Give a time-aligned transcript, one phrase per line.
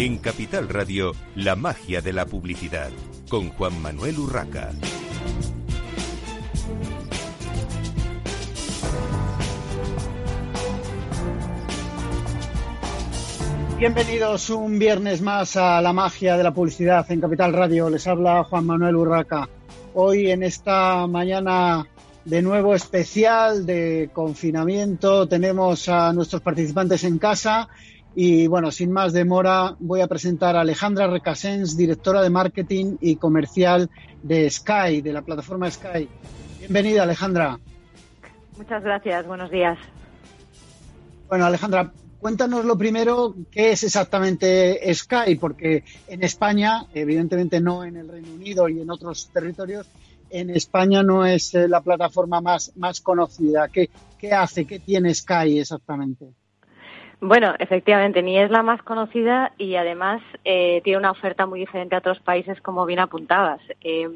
[0.00, 2.88] En Capital Radio, la magia de la publicidad,
[3.28, 4.70] con Juan Manuel Urraca.
[13.78, 17.90] Bienvenidos un viernes más a la magia de la publicidad en Capital Radio.
[17.90, 19.50] Les habla Juan Manuel Urraca.
[19.92, 21.86] Hoy en esta mañana
[22.24, 27.68] de nuevo especial de confinamiento tenemos a nuestros participantes en casa
[28.14, 33.16] y bueno, sin más demora voy a presentar a Alejandra Recasens, directora de marketing y
[33.16, 33.88] comercial
[34.22, 36.08] de Sky, de la plataforma Sky.
[36.58, 37.58] Bienvenida Alejandra.
[38.56, 39.78] Muchas gracias, buenos días.
[41.28, 45.36] Bueno, Alejandra, cuéntanos lo primero, ¿qué es exactamente Sky?
[45.36, 49.86] Porque en España, evidentemente no en el Reino Unido y en otros territorios,
[50.30, 53.68] en España no es eh, la plataforma más, más conocida.
[53.68, 54.64] ¿Qué, ¿Qué hace?
[54.64, 56.34] ¿Qué tiene Sky exactamente?
[57.20, 61.94] Bueno, efectivamente, ni es la más conocida y además eh, tiene una oferta muy diferente
[61.94, 63.60] a otros países, como bien apuntabas.
[63.82, 64.08] Eh,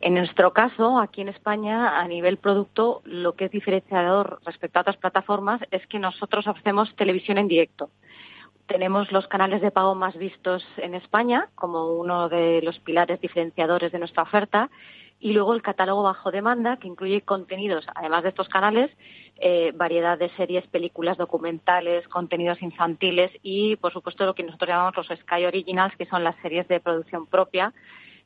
[0.00, 4.82] en nuestro caso, aquí en España, a nivel producto, lo que es diferenciador respecto a
[4.82, 7.88] otras plataformas es que nosotros ofrecemos televisión en directo.
[8.66, 13.92] Tenemos los canales de pago más vistos en España como uno de los pilares diferenciadores
[13.92, 14.70] de nuestra oferta
[15.20, 18.90] y luego el catálogo bajo demanda que incluye contenidos, además de estos canales,
[19.36, 24.96] eh, variedad de series, películas, documentales, contenidos infantiles y, por supuesto, lo que nosotros llamamos
[24.96, 27.72] los Sky Originals, que son las series de producción propia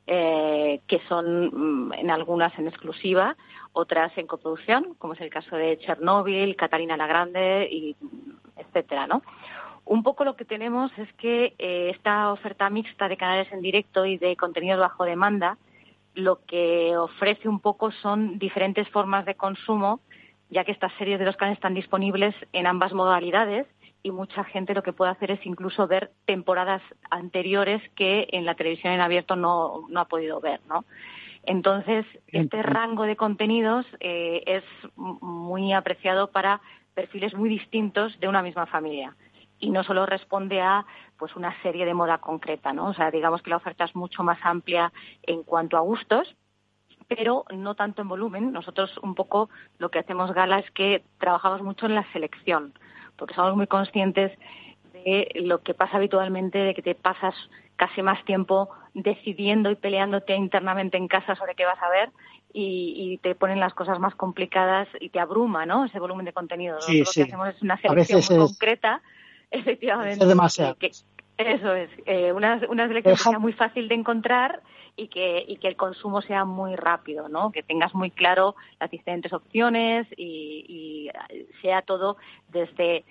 [0.07, 3.35] eh, que son mm, en algunas en exclusiva,
[3.73, 7.95] otras en coproducción, como es el caso de Chernobyl, Catalina la Grande, y
[8.55, 9.23] etcétera, ¿no?
[9.83, 14.05] Un poco lo que tenemos es que eh, esta oferta mixta de canales en directo
[14.05, 15.57] y de contenidos bajo demanda
[16.15, 19.99] lo que ofrece un poco son diferentes formas de consumo,
[20.49, 23.67] ya que estas series de los canales están disponibles en ambas modalidades
[24.01, 28.55] y mucha gente lo que puede hacer es incluso ver temporadas anteriores que en la
[28.55, 30.85] televisión en abierto no, no ha podido ver, ¿no?
[31.43, 34.63] Entonces, este rango de contenidos eh, es
[34.95, 36.61] muy apreciado para
[36.95, 39.15] perfiles muy distintos de una misma familia
[39.59, 40.85] y no solo responde a
[41.17, 42.87] pues una serie de moda concreta, ¿no?
[42.87, 44.91] O sea, digamos que la oferta es mucho más amplia
[45.23, 46.35] en cuanto a gustos,
[47.07, 48.51] pero no tanto en volumen.
[48.51, 52.73] Nosotros un poco lo que hacemos gala es que trabajamos mucho en la selección
[53.17, 54.31] porque somos muy conscientes
[54.93, 57.35] de lo que pasa habitualmente, de que te pasas
[57.75, 62.09] casi más tiempo decidiendo y peleándote internamente en casa sobre qué vas a ver
[62.57, 65.83] y, te ponen las cosas más complicadas y te abruma, ¿no?
[65.83, 66.79] Ese volumen de contenido.
[66.79, 69.01] Sí, Lo que hacemos es una selección muy concreta,
[69.59, 70.23] efectivamente.
[70.23, 70.77] Es demasiado.
[71.37, 74.61] eso es, eh, una, una selección que sea muy fácil de encontrar
[74.97, 77.51] y que, y que el consumo sea muy rápido, ¿no?
[77.51, 81.09] Que tengas muy claro las diferentes opciones y,
[81.61, 82.17] sea todo
[82.49, 83.03] desde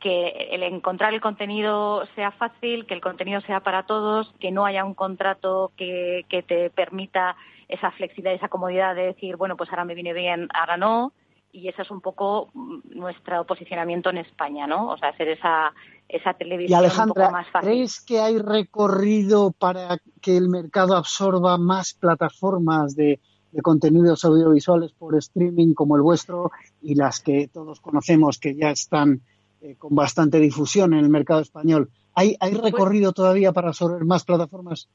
[0.00, 4.64] que el encontrar el contenido sea fácil, que el contenido sea para todos, que no
[4.64, 7.36] haya un contrato que, que te permita
[7.68, 11.12] esa flexibilidad, esa comodidad de decir, bueno, pues ahora me viene bien, ahora no,
[11.52, 14.90] y ese es un poco nuestro posicionamiento en España, ¿no?
[14.90, 15.72] O sea, hacer esa,
[16.08, 17.70] esa televisión un poco más fácil.
[17.70, 23.20] ¿crees que hay recorrido para que el mercado absorba más plataformas de,
[23.62, 29.22] contenidos audiovisuales por streaming como el vuestro y las que todos conocemos que ya están
[29.62, 31.90] eh, con bastante difusión en el mercado español?
[32.14, 34.88] ¿Hay, hay pues recorrido todavía para absorber más plataformas?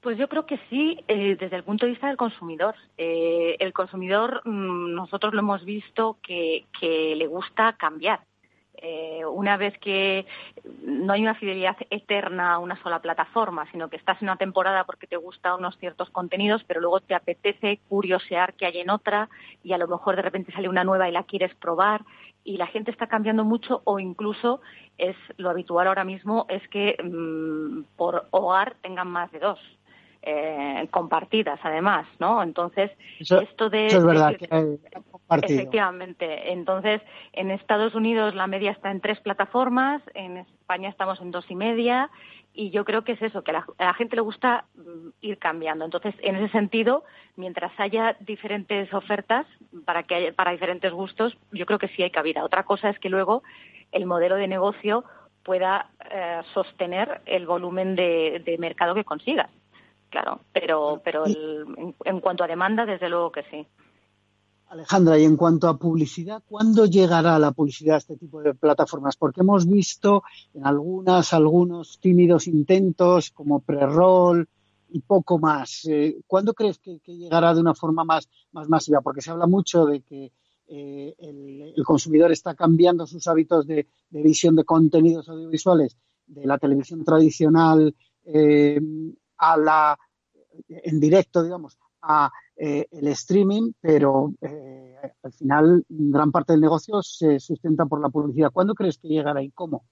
[0.00, 2.74] Pues yo creo que sí, eh, desde el punto de vista del consumidor.
[2.96, 8.20] Eh, el consumidor, mm, nosotros lo hemos visto que, le gusta cambiar.
[8.82, 10.24] Eh, una vez que
[10.82, 14.84] no hay una fidelidad eterna a una sola plataforma, sino que estás en una temporada
[14.84, 19.28] porque te gustan unos ciertos contenidos, pero luego te apetece curiosear que hay en otra
[19.62, 22.06] y a lo mejor de repente sale una nueva y la quieres probar
[22.42, 24.62] y la gente está cambiando mucho o incluso
[24.96, 29.60] es lo habitual ahora mismo es que mm, por hogar tengan más de dos
[30.22, 32.42] eh, compartidas además, ¿no?
[32.42, 33.86] Entonces, esto de...
[33.86, 34.36] es verdad,
[35.42, 36.52] Efectivamente.
[36.52, 37.00] Entonces,
[37.32, 41.54] en Estados Unidos la media está en tres plataformas, en España estamos en dos y
[41.54, 42.10] media,
[42.52, 45.84] y yo creo que es eso, que a la, gente le gusta mm, ir cambiando.
[45.84, 47.04] Entonces, en ese sentido,
[47.36, 49.46] mientras haya diferentes ofertas
[49.86, 52.44] para que haya, para diferentes gustos, yo creo que sí hay cabida.
[52.44, 53.42] Otra cosa es que luego
[53.92, 55.04] el modelo de negocio
[55.44, 59.48] pueda eh, sostener el volumen de mercado que consigas
[60.10, 63.66] claro, pero, pero en, cuanto a demanda, desde luego que sí.
[64.68, 69.16] Alejandra, y en cuanto a publicidad, ¿cuándo llegará la publicidad a este tipo de plataformas?
[69.16, 70.22] Porque hemos visto
[70.54, 74.48] en algunas, algunos tímidos intentos como pre-roll
[74.90, 75.84] y poco más.
[75.86, 79.00] Eh, ¿Cuándo crees que, llegará de una forma más, más masiva?
[79.00, 80.32] Porque se habla mucho de que
[80.68, 85.96] eh, el, consumidor está cambiando sus hábitos de visión de contenidos audiovisuales
[86.28, 88.80] de la televisión tradicional eh,
[89.40, 89.98] a la
[90.68, 97.02] en directo, digamos, a eh, el streaming, pero eh, al final gran parte del negocio
[97.02, 98.50] se sustenta por la publicidad.
[98.52, 99.84] ¿Cuándo crees que llegará y cómo?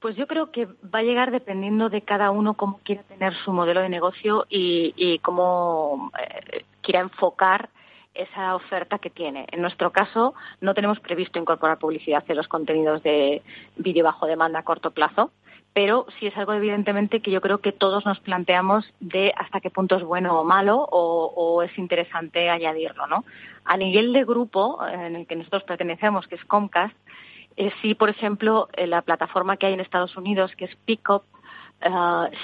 [0.00, 3.52] Pues yo creo que va a llegar dependiendo de cada uno cómo quiera tener su
[3.52, 7.68] modelo de negocio y, cómo eh, quiera enfocar
[8.14, 9.46] esa oferta que tiene.
[9.52, 13.42] En nuestro caso, no tenemos previsto incorporar publicidad en los contenidos de
[13.76, 15.30] vídeo bajo demanda a corto plazo
[15.72, 19.70] pero sí es algo evidentemente que yo creo que todos nos planteamos de hasta qué
[19.70, 23.24] punto es bueno o malo o, es interesante añadirlo, ¿no?
[23.64, 26.96] A nivel de grupo en el que nosotros pertenecemos, que es Comcast,
[27.56, 31.24] eh, sí, por ejemplo, eh, la plataforma que hay en Estados Unidos, que es Pickup,
[31.82, 31.90] eh,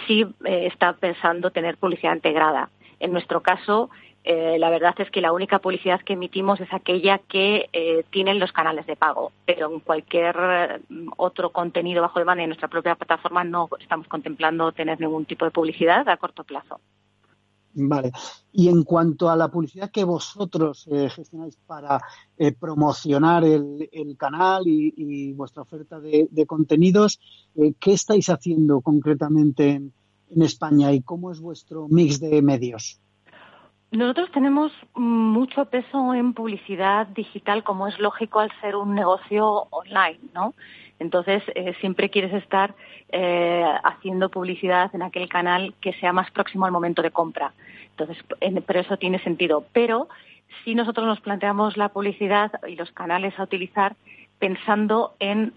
[0.06, 2.69] sí está pensando tener publicidad integrada.
[3.00, 3.90] En nuestro caso,
[4.28, 8.40] eh, la verdad es que la única publicidad que emitimos es aquella que eh, tienen
[8.40, 10.81] los canales de pago, pero en cualquier eh,
[11.17, 15.52] otro contenido bajo demanda en nuestra propia plataforma no estamos contemplando tener ningún tipo de
[15.52, 16.81] publicidad a corto plazo.
[17.75, 18.11] Vale.
[18.50, 22.00] Y en cuanto a la publicidad que vosotros gestionáis para
[22.58, 27.20] promocionar el, canal y, vuestra oferta de, contenidos,
[27.79, 32.99] ¿qué estáis haciendo concretamente en España y cómo es vuestro mix de medios?
[33.92, 40.18] Nosotros tenemos mucho peso en publicidad digital, como es lógico al ser un negocio online,
[40.34, 40.54] ¿no?
[40.98, 42.74] Entonces, eh, siempre quieres estar
[43.10, 47.52] eh, haciendo publicidad en aquel canal que sea más próximo al momento de compra.
[47.90, 48.18] Entonces,
[48.66, 49.64] pero eso tiene sentido.
[49.72, 50.08] Pero
[50.64, 53.94] si nosotros nos planteamos la publicidad y los canales a utilizar
[54.38, 55.52] pensando en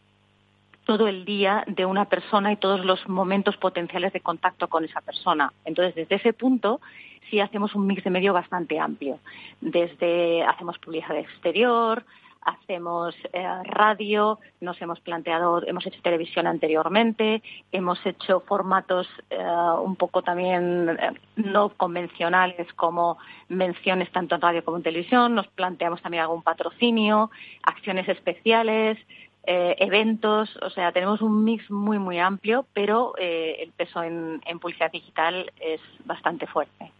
[0.85, 5.01] todo el día de una persona y todos los momentos potenciales de contacto con esa
[5.01, 5.53] persona.
[5.65, 6.81] Entonces, desde ese punto,
[7.29, 9.19] sí hacemos un mix de medio bastante amplio.
[9.61, 12.03] Desde hacemos publicidad exterior,
[12.41, 17.41] hacemos eh, radio, nos hemos planteado, hemos hecho televisión anteriormente,
[17.71, 19.37] hemos hecho formatos eh,
[19.81, 23.17] un poco también eh, no convencionales como
[23.49, 27.29] menciones tanto en radio como en televisión, nos planteamos también algún patrocinio,
[27.63, 28.97] acciones especiales,
[29.51, 35.51] eventos, o sea, tenemos un mix muy, muy amplio, pero el peso en publicidad digital
[35.59, 36.91] es bastante fuerte.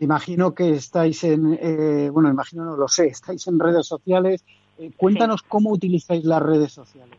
[0.00, 4.44] Imagino que estáis en, eh, bueno, imagino no lo sé, estáis en redes sociales.
[4.78, 7.18] Eh, cuéntanos cómo utilizáis las redes sociales.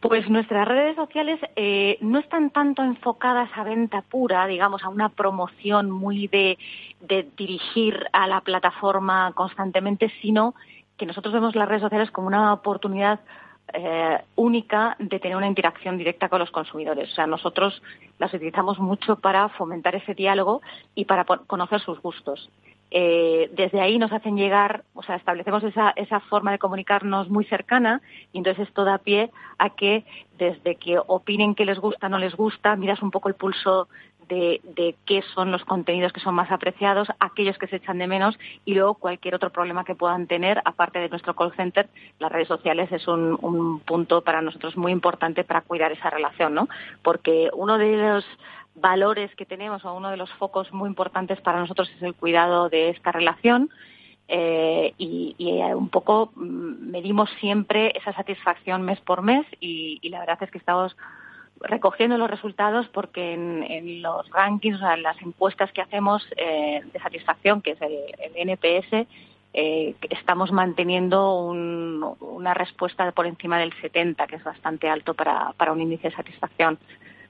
[0.00, 5.08] Pues nuestras redes sociales eh, no están tanto enfocadas a venta pura, digamos, a una
[5.08, 6.58] promoción muy de,
[7.00, 10.54] de dirigir a la plataforma constantemente, sino
[10.96, 13.20] que nosotros vemos las redes sociales como una oportunidad
[13.72, 17.10] eh, única de tener una interacción directa con los consumidores.
[17.12, 17.82] O sea, nosotros
[18.18, 20.62] las utilizamos mucho para fomentar ese diálogo
[20.94, 22.48] y para conocer sus gustos.
[22.92, 27.44] Eh, desde ahí nos hacen llegar, o sea, establecemos esa, esa forma de comunicarnos muy
[27.44, 28.00] cercana
[28.32, 30.04] y entonces esto da pie a que
[30.38, 33.88] desde que opinen que les gusta, no les gusta, miras un poco el pulso
[34.28, 38.38] de, qué son los contenidos que son más apreciados, aquellos que se echan de menos
[38.64, 42.48] y luego cualquier otro problema que puedan tener, aparte de nuestro call center, las redes
[42.48, 46.68] sociales es un, un punto para nosotros muy importante para cuidar esa relación, ¿no?
[47.02, 48.24] Porque uno de los
[48.74, 52.68] valores que tenemos o uno de los focos muy importantes para nosotros es el cuidado
[52.68, 53.70] de esta relación.
[54.28, 60.08] Eh, y, eh, un poco mm, medimos siempre esa satisfacción mes por mes y, y
[60.08, 60.96] la verdad es que estamos
[61.60, 66.82] recogiendo los resultados porque en, los rankings, o sea, en las encuestas que hacemos eh,
[66.92, 67.94] de satisfacción, que es el,
[68.34, 69.06] NPS,
[69.54, 75.72] eh, estamos manteniendo una respuesta por encima del 70, que es bastante alto para, para
[75.72, 76.78] un índice de satisfacción.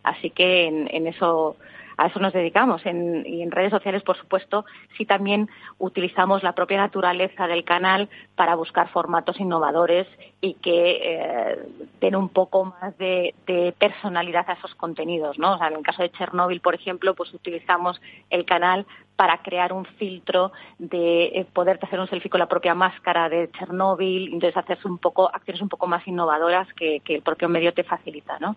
[0.02, 1.56] Así que en eso
[1.96, 2.84] a eso nos dedicamos.
[2.84, 4.64] En, y en redes sociales, por supuesto,
[4.96, 5.48] sí también
[5.78, 10.06] utilizamos la propia naturaleza del canal para buscar formatos innovadores
[10.40, 11.58] y que eh,
[12.00, 13.34] den un poco más de,
[13.78, 15.56] personalidad a esos contenidos, ¿no?
[15.64, 18.00] En el caso de Chernobyl, por ejemplo, pues utilizamos
[18.30, 18.86] el canal
[19.16, 23.50] para crear un filtro de eh, poderte hacer un selfie con la propia máscara de
[23.52, 27.72] Chernobyl, entonces hacerse un poco acciones un poco más innovadoras que, que el propio medio
[27.72, 28.56] te facilita, ¿no?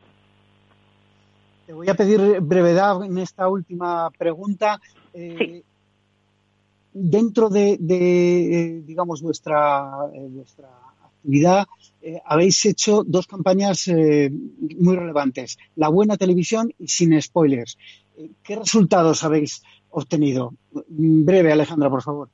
[1.69, 4.81] Te voy a pedir brevedad en esta última pregunta.
[5.13, 5.61] Eh,
[6.91, 10.43] dentro de, eh, digamos, vuestra, eh,
[11.05, 11.67] actividad,
[12.25, 17.77] habéis hecho dos campañas muy relevantes, La Buena Televisión y Sin Spoilers.
[18.41, 19.61] ¿Qué resultados habéis
[19.91, 20.53] obtenido?
[20.87, 22.29] Breve, Alejandra, por favor.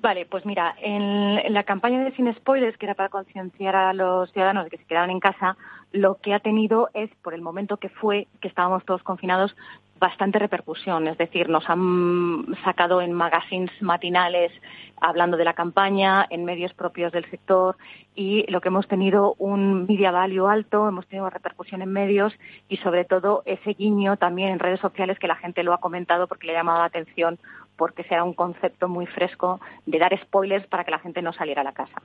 [0.00, 4.30] Vale, pues mira, en, la campaña de Sin Spoilers, que era para concienciar a los
[4.32, 5.56] ciudadanos de que se quedaban en casa,
[5.92, 9.54] lo que ha tenido es, por el momento que fue, que estábamos todos confinados,
[9.98, 11.08] bastante repercusión.
[11.08, 14.52] Es decir, nos han sacado en magazines matinales
[15.00, 17.76] hablando de la campaña, en medios propios del sector
[18.14, 22.32] y lo que hemos tenido un media value alto, hemos tenido repercusión en medios
[22.68, 26.26] y sobre todo ese guiño también en redes sociales que la gente lo ha comentado
[26.26, 27.38] porque le ha llamado la atención
[27.76, 31.60] porque sea un concepto muy fresco de dar spoilers para que la gente no saliera
[31.60, 32.00] a la casa.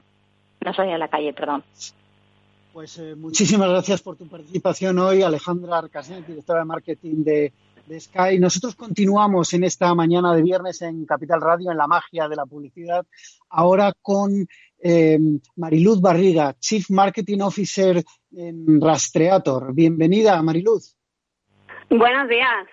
[0.63, 1.63] No saliera a la calle, perdón.
[2.74, 7.54] Pues eh, muchísimas gracias por tu participación hoy, Alejandra Arcasnet, directora de marketing de,
[8.00, 8.40] Sky.
[8.40, 12.46] Nosotros continuamos en esta mañana de viernes en Capital Radio, en la magia de la
[12.46, 13.06] publicidad,
[13.50, 14.48] ahora con
[14.82, 15.20] eh,
[15.58, 18.01] Mariluz Barriga, Chief Marketing Officer
[18.32, 19.74] en Rastreator.
[19.74, 20.96] Bienvenida, Mariluz.
[21.90, 22.68] Buenos días.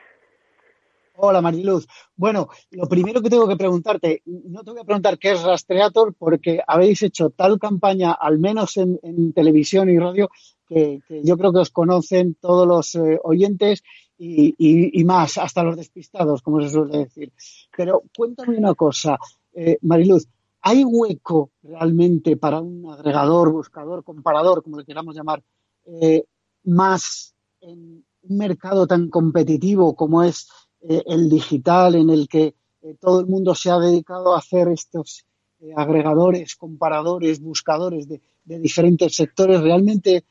[1.20, 1.88] Hola Mariluz.
[2.14, 6.14] Bueno, lo primero que tengo que preguntarte, no te voy a preguntar qué es Rastreator
[6.14, 10.28] porque habéis hecho tal campaña, al menos en, televisión y radio,
[10.68, 13.82] que, yo creo que os conocen todos los eh, oyentes
[14.16, 17.32] y, más, hasta los despistados, como se suele decir.
[17.76, 19.18] Pero cuéntame una cosa,
[19.54, 20.28] eh, Mariluz,
[20.60, 25.42] ¿hay hueco realmente para un agregador, buscador, comparador, como le queramos llamar,
[25.84, 26.22] eh,
[26.62, 30.48] más en un mercado tan competitivo como es
[30.82, 34.68] eh, el digital en el que eh, todo el mundo se ha dedicado a hacer
[34.68, 35.26] estos
[35.61, 40.25] eh, agregadores, comparadores, buscadores de, diferentes sectores, ¿realmente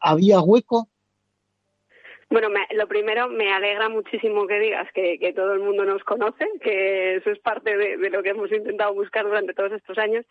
[0.00, 0.88] había hueco?
[2.30, 7.16] Bueno, lo primero, me alegra muchísimo que digas que, todo el mundo nos conoce, que
[7.16, 10.24] eso es parte de, de, lo que hemos intentado buscar durante todos estos años.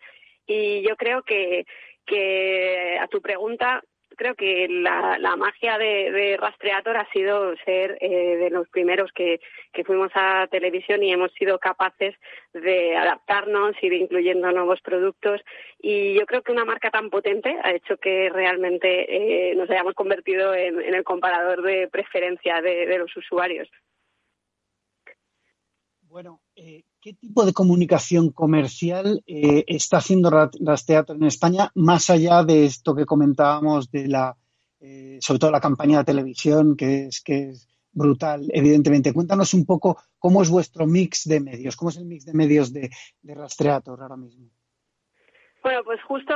[0.46, 1.66] Y yo creo que,
[2.04, 3.82] que a tu pregunta,
[4.16, 9.40] creo que la, magia de, Rastreator ha sido ser eh, de los primeros que,
[9.84, 12.14] fuimos a televisión y hemos sido capaces
[12.52, 15.40] de adaptarnos, ir incluyendo nuevos productos.
[15.80, 19.94] Y yo creo que una marca tan potente ha hecho que realmente eh, nos hayamos
[19.94, 23.68] convertido en, en, el comparador de preferencia de, de los usuarios.
[26.02, 32.42] Bueno, eh, ¿qué tipo de comunicación comercial eh, está haciendo Rastreator en España, más allá
[32.44, 34.34] de esto que comentábamos de la,
[34.80, 39.12] eh, sobre todo la campaña de televisión, que es, que es brutal, evidentemente?
[39.12, 42.72] Cuéntanos un poco cómo es vuestro mix de medios, cómo es el mix de medios
[42.72, 42.88] de,
[43.20, 44.48] de Rastreator ahora mismo.
[45.62, 46.34] Bueno, pues justo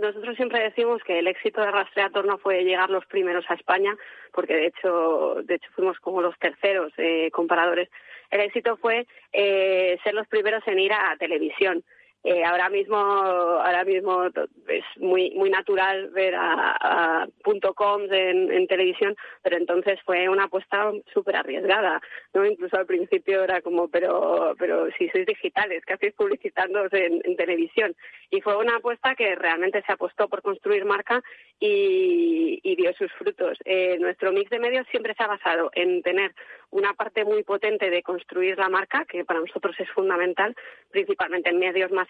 [0.00, 3.96] nosotros siempre decimos que el éxito de Rastreator no fue llegar los primeros a España,
[4.32, 6.92] porque de hecho, de hecho fuimos como los terceros
[7.32, 7.88] comparadores
[8.30, 11.84] el éxito fue eh, ser los primeros en ir a televisión.
[12.22, 17.26] Eh, ahora mismo ahora mismo es muy muy natural ver a,
[17.74, 21.98] .com en, televisión pero entonces fue una apuesta súper arriesgada
[22.34, 27.36] no incluso al principio era como pero pero si sois digitales qué hacéis publicitándoos en,
[27.36, 27.96] televisión
[28.30, 31.22] y fue una apuesta que realmente se apostó por construir marca
[31.58, 33.58] y, dio sus frutos.
[33.64, 36.32] Eh, nuestro mix de medios siempre se ha basado en tener
[36.70, 40.54] una parte muy potente de construir la marca que para nosotros es fundamental
[40.90, 42.09] principalmente en medios más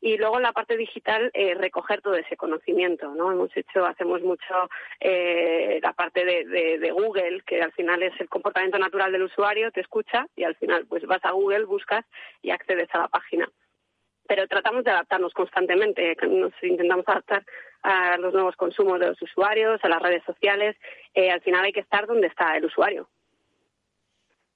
[0.00, 3.32] y luego en la parte digital eh, recoger todo ese conocimiento, ¿no?
[3.32, 4.68] Hemos hecho, hacemos mucho
[5.00, 9.80] eh, la parte de, Google, que al final es el comportamiento natural del usuario, te
[9.80, 12.04] escucha y al final pues vas a Google, buscas
[12.42, 13.48] y accedes a la página
[14.26, 17.46] pero tratamos de adaptarnos constantemente, nos intentamos adaptar
[17.82, 20.76] a los nuevos consumos de los usuarios, a las redes sociales.
[21.14, 23.08] Eh, al final hay que estar donde está el usuario.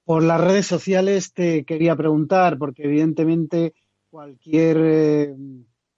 [0.05, 3.73] Por las redes sociales te quería preguntar, porque evidentemente
[4.13, 5.35] cualquier, eh,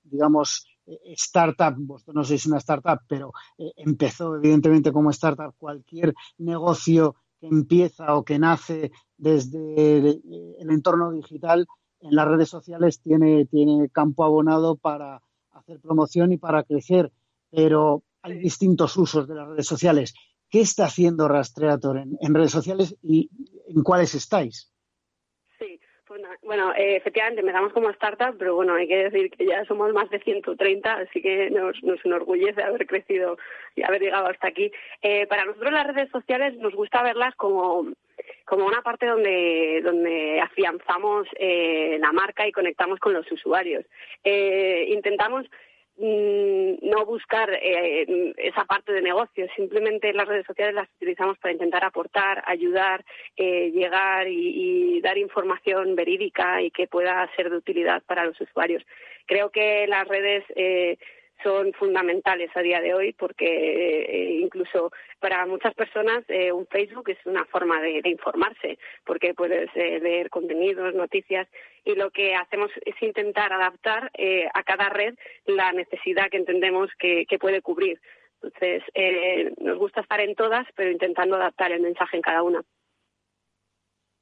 [0.04, 7.16] digamos, startup, vosotros no sois una startup, pero eh, empezó evidentemente como startup, cualquier negocio
[7.42, 10.22] que empieza o que nace desde
[10.62, 11.68] el entorno digital
[12.00, 17.12] en las redes sociales tiene, tiene campo abonado para hacer promoción y para crecer,
[17.52, 20.14] pero hay distintos usos de las redes sociales.
[20.50, 23.30] ¿Qué está haciendo Rastreator en redes sociales y
[23.68, 24.72] en cuáles estáis?
[26.44, 30.10] Bueno, eh, efectivamente empezamos como startup, pero bueno, hay que decir que ya somos más
[30.10, 33.38] de 130, así que nos, nos enorgullece haber crecido
[33.76, 34.72] y haber llegado hasta aquí.
[35.02, 37.88] Eh, para nosotros las redes sociales nos gusta verlas como
[38.46, 43.86] como una parte donde, donde afianzamos eh, la marca y conectamos con los usuarios.
[44.24, 45.46] Eh, intentamos
[45.98, 51.86] no buscar eh, esa parte de negocio, simplemente las redes sociales las utilizamos para intentar
[51.86, 53.06] aportar, ayudar,
[53.38, 58.84] eh, llegar y, dar información verídica y que pueda ser de utilidad para los usuarios.
[59.26, 60.98] Creo que las redes eh,
[61.44, 67.10] son fundamentales a día de hoy porque eh, incluso para muchas personas eh, un Facebook
[67.10, 71.48] es una forma de, informarse porque puedes eh, leer contenidos, noticias
[71.84, 74.12] y lo que hacemos es intentar adaptar
[74.54, 75.16] a cada red
[75.46, 78.00] la necesidad que entendemos que, puede cubrir.
[78.42, 78.82] Entonces,
[79.60, 82.64] nos gusta estar en todas, pero intentando adaptar el mensaje en cada una.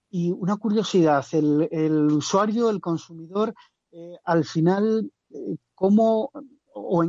[0.09, 3.53] y una curiosidad, el, usuario, el consumidor,
[3.91, 6.31] eh, al final, eh, ¿cómo
[6.73, 7.03] o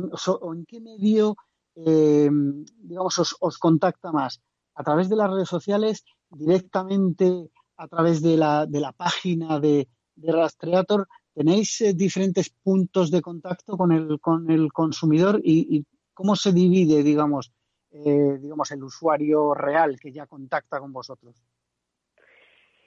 [0.53, 1.35] en, qué medio,
[1.75, 2.29] eh,
[2.77, 4.41] digamos, os, contacta más?
[4.75, 9.87] ¿A través de las redes sociales, directamente a través de la, de la página de,
[10.17, 11.07] Rastreator?
[11.33, 17.51] ¿Tenéis diferentes puntos de contacto con el, con el consumidor y, cómo se divide, digamos,
[17.91, 21.35] digamos, el usuario real que ya contacta con vosotros?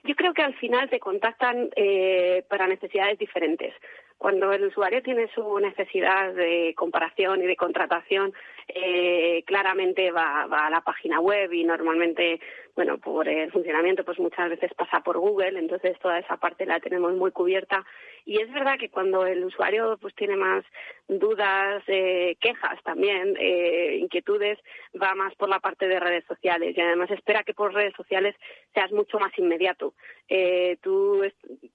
[0.09, 3.75] Yo creo que al final te contactan eh, para necesidades diferentes.
[4.19, 8.33] Cuando el usuario tiene su necesidad de comparación y de contratación,
[8.69, 12.39] eh, claramente va, a la página web y normalmente,
[12.77, 16.79] bueno, por el funcionamiento, pues muchas veces pasa por Google, entonces toda esa parte la
[16.79, 17.85] tenemos muy cubierta.
[18.27, 20.63] Y es verdad que cuando el usuario pues tiene más
[21.09, 24.59] dudas, eh, quejas también, eh, inquietudes,
[25.01, 28.37] va más por la parte de redes sociales y además espera que por redes sociales
[28.75, 29.95] seas mucho más inmediato.
[30.83, 31.23] Tú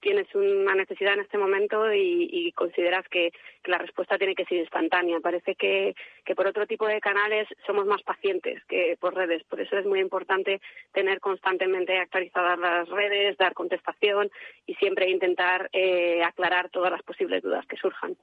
[0.00, 3.32] tienes una necesidad en este momento y, y consideras que,
[3.66, 5.20] la respuesta tiene que ser instantánea.
[5.20, 5.94] Parece que,
[6.36, 9.42] por otro tipo de canales somos más pacientes que por redes.
[9.44, 10.60] Por eso es muy importante
[10.92, 14.30] tener constantemente actualizadas las redes, dar contestación
[14.66, 18.16] y siempre intentar eh, aclarar todas las posibles dudas que surjan.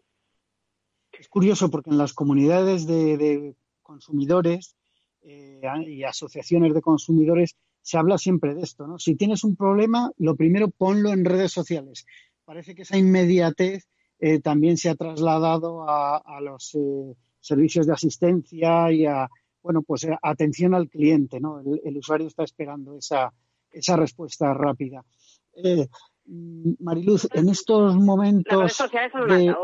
[1.11, 4.75] Es curioso porque en las comunidades de, consumidores
[5.23, 8.99] eh, y asociaciones de consumidores se habla siempre de esto, ¿no?
[8.99, 12.05] Si tienes un problema, lo primero ponlo en redes sociales.
[12.45, 13.87] Parece que esa inmediatez
[14.19, 16.77] eh, también se ha trasladado a, los
[17.41, 19.27] servicios de asistencia y a,
[19.61, 21.59] bueno, pues eh, atención al cliente, ¿no?
[21.59, 23.33] El, usuario está esperando esa,
[23.71, 25.03] esa respuesta rápida.
[26.25, 28.53] Mm, Mariluz, en estos momentos.
[28.53, 29.55] Las redes sociales son de...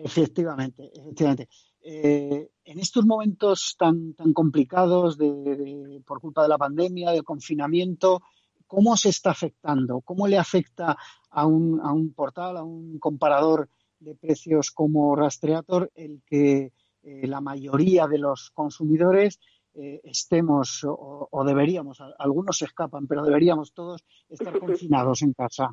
[0.00, 1.48] Efectivamente, efectivamente.
[1.82, 8.22] en estos momentos tan, tan complicados de, por culpa de la pandemia, del confinamiento,
[8.68, 10.00] ¿cómo se está afectando?
[10.02, 10.96] ¿Cómo le afecta
[11.30, 13.68] a un, a un portal, a un comparador
[14.00, 19.38] de precios como Rastreator el que eh, la mayoría de los consumidores
[19.74, 25.70] eh, estemos o, deberíamos, algunos se escapan, pero deberíamos todos estar confinados en casa?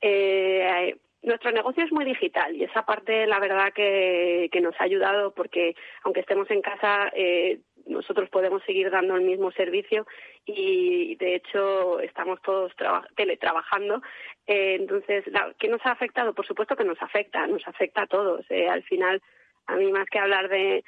[0.00, 4.84] Eh, nuestro negocio es muy digital y esa parte, la verdad, que, que nos ha
[4.84, 5.74] ayudado porque,
[6.04, 10.06] aunque estemos en casa, eh, nosotros podemos seguir dando el mismo servicio
[10.44, 12.72] y de hecho estamos todos
[13.14, 14.02] teletrabajando.
[14.46, 15.24] Eh, entonces,
[15.58, 16.34] ¿qué nos ha afectado?
[16.34, 18.44] Por supuesto que nos afecta, nos afecta a todos.
[18.50, 19.22] Eh, al final,
[19.66, 20.82] a mí más que hablar de,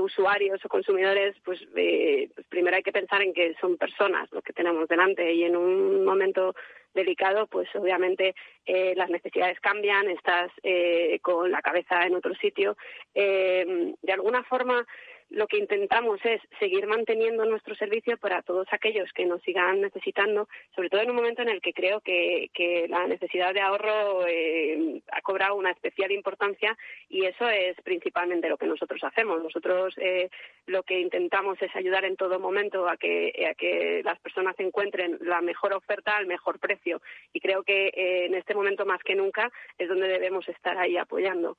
[0.00, 4.40] usuarios o consumidores, pues, eh, pues, primero hay que pensar en que son personas lo
[4.40, 6.54] que tenemos delante y en un momento
[6.94, 12.78] delicado, pues obviamente eh, las necesidades cambian, estás eh, con la cabeza en otro sitio.
[13.14, 14.86] de alguna forma,
[15.30, 20.48] lo que intentamos es seguir manteniendo nuestro servicio para todos aquellos que nos sigan necesitando,
[20.74, 22.50] sobre todo en un momento en el que creo que,
[22.88, 26.76] la necesidad de ahorro eh, ha cobrado una especial importancia
[27.08, 29.42] y eso es principalmente lo que nosotros hacemos.
[29.42, 30.30] Nosotros eh,
[30.66, 35.18] lo que intentamos es ayudar en todo momento a que, a que las personas encuentren
[35.20, 37.00] la mejor oferta al mejor precio
[37.32, 40.96] y creo que eh, en este momento más que nunca es donde debemos estar ahí
[40.96, 41.56] apoyando.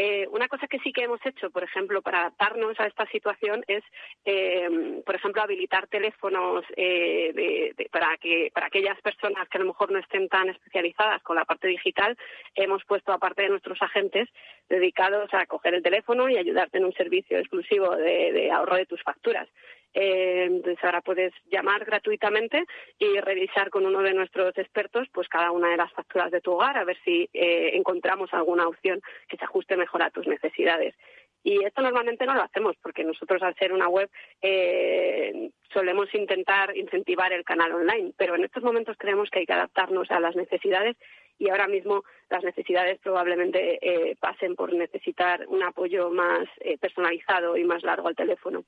[0.00, 3.64] Eh, una cosa que sí que hemos hecho, por ejemplo, para adaptarnos a esta situación
[3.66, 3.82] es,
[4.24, 9.90] eh, por ejemplo, habilitar teléfonos eh, para que para aquellas personas que a lo mejor
[9.90, 12.16] no estén tan especializadas con la parte digital,
[12.54, 14.28] hemos puesto aparte de nuestros agentes
[14.68, 19.02] dedicados a coger el teléfono y ayudarte en un servicio exclusivo de ahorro de tus
[19.02, 19.48] facturas.
[19.94, 22.64] Eh, entonces ahora puedes llamar gratuitamente
[22.98, 26.52] y revisar con uno de nuestros expertos pues cada una de las facturas de tu
[26.52, 30.94] hogar a ver si eh, encontramos alguna opción que se ajuste mejor a tus necesidades.
[31.42, 34.10] Y esto normalmente no lo hacemos porque nosotros al ser una web
[34.42, 39.52] eh, solemos intentar incentivar el canal online, pero en estos momentos creemos que hay que
[39.52, 40.96] adaptarnos a las necesidades
[41.38, 46.48] y ahora mismo las necesidades probablemente pasen por necesitar un apoyo más
[46.80, 48.64] personalizado y más largo al teléfono.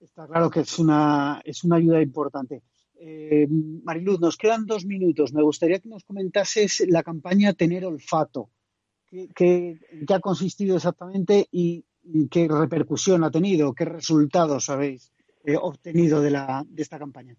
[0.00, 2.62] Está claro que es una, es una ayuda importante.
[3.00, 5.32] Eh, Mariluz, nos quedan dos minutos.
[5.32, 8.50] Me gustaría que nos comentases la campaña Tener Olfato.
[9.10, 9.78] ¿Qué,
[10.12, 11.84] ha consistido exactamente y,
[12.30, 13.74] qué repercusión ha tenido?
[13.74, 15.12] ¿Qué resultados habéis
[15.44, 17.34] eh, obtenido de, la, de esta campaña?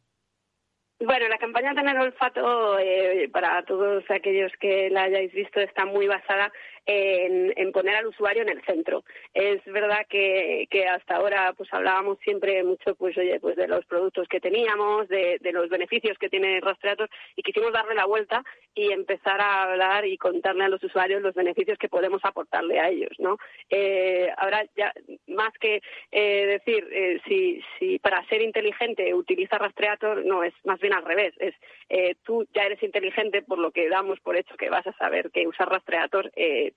[0.99, 6.07] Bueno, la campaña Tener Olfato, eh, para todos aquellos que la hayáis visto, está muy
[6.07, 6.51] basada
[6.91, 9.03] en, poner al usuario en el centro.
[9.33, 14.27] Es verdad que, hasta ahora pues hablábamos siempre mucho pues oye pues de los productos
[14.27, 19.41] que teníamos, de, los beneficios que tiene Rastreator y quisimos darle la vuelta y empezar
[19.41, 23.37] a hablar y contarle a los usuarios los beneficios que podemos aportarle a ellos, ¿no?
[23.69, 24.93] Eh, ahora ya
[25.27, 30.79] más que eh, decir eh, si, si para ser inteligente utiliza Rastreator, no, es más
[30.79, 31.33] bien al revés.
[31.39, 31.55] Es
[31.89, 35.31] eh, tú ya eres inteligente por lo que damos por hecho que vas a saber
[35.31, 36.31] que usar Rastreator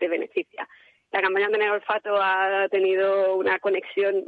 [0.09, 0.69] beneficia.
[1.11, 4.25] La campaña de Olfato ha tenido una conexión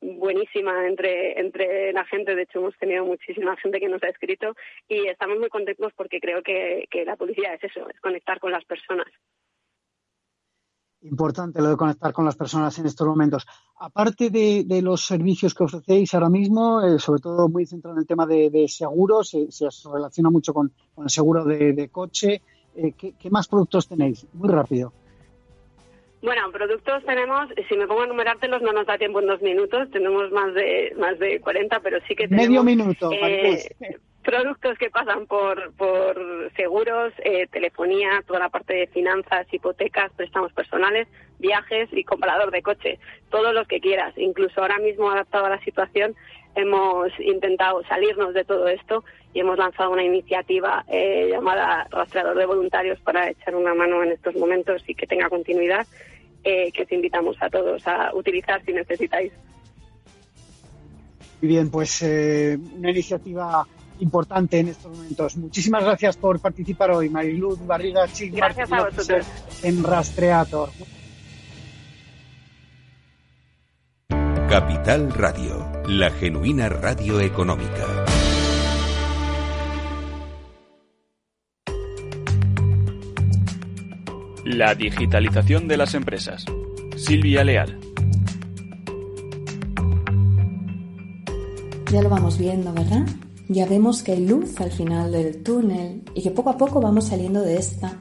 [0.00, 2.34] buenísima entre, entre la gente.
[2.34, 4.54] De hecho, hemos tenido muchísima gente que nos ha escrito
[4.88, 8.64] y estamos muy contentos porque creo que, la publicidad es eso, es conectar con las
[8.64, 9.06] personas
[11.02, 13.46] importante lo de conectar con las personas en estos momentos.
[13.78, 18.06] Aparte de, los servicios que ofrecéis ahora mismo, eh, sobre todo muy centrado en el
[18.08, 22.42] tema de, seguros, se relaciona mucho con, el seguro de, coche.
[22.76, 24.26] Eh, ¿qué, más productos tenéis?
[24.32, 24.92] Muy rápido.
[26.22, 29.90] Bueno, productos tenemos, si me pongo a numerártelos no nos da tiempo en dos minutos,
[29.90, 32.48] tenemos más de más de 40, pero sí que tenemos...
[32.48, 33.68] Medio minuto, eh,
[34.26, 40.52] productos que pasan por, por seguros, eh, telefonía, toda la parte de finanzas, hipotecas, préstamos
[40.52, 41.06] personales,
[41.38, 42.98] viajes y comprador de coche,
[43.30, 44.12] todos los que quieras.
[44.16, 46.16] Incluso ahora mismo, adaptado a la situación,
[46.56, 52.46] hemos intentado salirnos de todo esto y hemos lanzado una iniciativa eh, llamada Rastreador de
[52.46, 55.86] Voluntarios para echar una mano en estos momentos y que tenga continuidad,
[56.42, 59.32] eh, que os invitamos a todos a utilizar si necesitáis.
[61.40, 63.64] Muy bien, pues una iniciativa
[64.00, 65.36] importante en estos momentos.
[65.36, 69.26] Muchísimas gracias por participar hoy, Mariluz Barriga Chic, Gracias a vosotros.
[69.62, 70.70] En Rastreator.
[74.48, 78.04] Capital Radio, la genuina radio económica.
[84.44, 86.44] La digitalización de las empresas.
[86.96, 87.80] Silvia Leal.
[91.90, 93.06] Ya lo vamos viendo, ¿verdad?
[93.48, 97.06] Ya vemos que hay luz al final del túnel y que poco a poco vamos
[97.06, 98.00] saliendo de esta,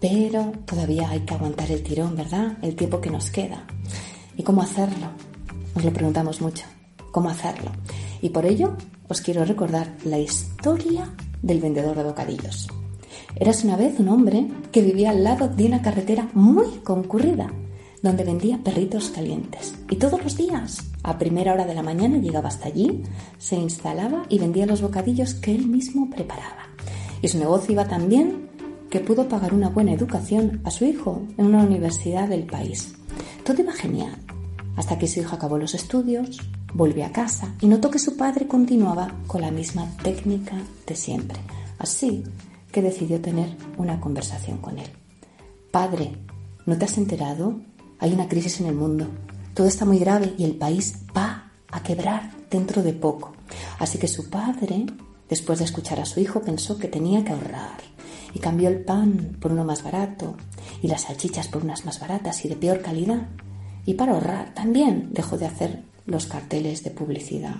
[0.00, 2.58] pero todavía hay que aguantar el tirón, ¿verdad?
[2.62, 3.66] El tiempo que nos queda.
[4.36, 5.08] ¿Y cómo hacerlo?
[5.74, 6.64] Nos lo preguntamos mucho.
[7.10, 7.72] ¿Cómo hacerlo?
[8.22, 8.76] Y por ello
[9.08, 11.12] os quiero recordar la historia
[11.42, 12.68] del vendedor de bocadillos.
[13.34, 17.50] Eras una vez un hombre que vivía al lado de una carretera muy concurrida
[18.02, 19.74] donde vendía perritos calientes.
[19.90, 23.02] Y todos los días, a primera hora de la mañana, llegaba hasta allí,
[23.38, 26.68] se instalaba y vendía los bocadillos que él mismo preparaba.
[27.22, 28.48] Y su negocio iba tan bien
[28.90, 32.94] que pudo pagar una buena educación a su hijo en una universidad del país.
[33.44, 34.16] Todo iba genial,
[34.76, 36.38] hasta que su hijo acabó los estudios,
[36.72, 40.56] volvió a casa y notó que su padre continuaba con la misma técnica
[40.86, 41.38] de siempre.
[41.78, 42.24] Así
[42.72, 44.88] que decidió tener una conversación con él.
[45.70, 46.12] Padre,
[46.66, 47.60] ¿no te has enterado
[47.98, 49.06] hay una crisis en el mundo.
[49.54, 53.32] Todo está muy grave y el país va a quebrar dentro de poco.
[53.78, 54.86] Así que su padre,
[55.28, 57.78] después de escuchar a su hijo, pensó que tenía que ahorrar
[58.34, 60.36] y cambió el pan por uno más barato
[60.82, 63.28] y las salchichas por unas más baratas y de peor calidad.
[63.84, 67.56] Y para ahorrar también dejó de hacer los carteles de publicidad.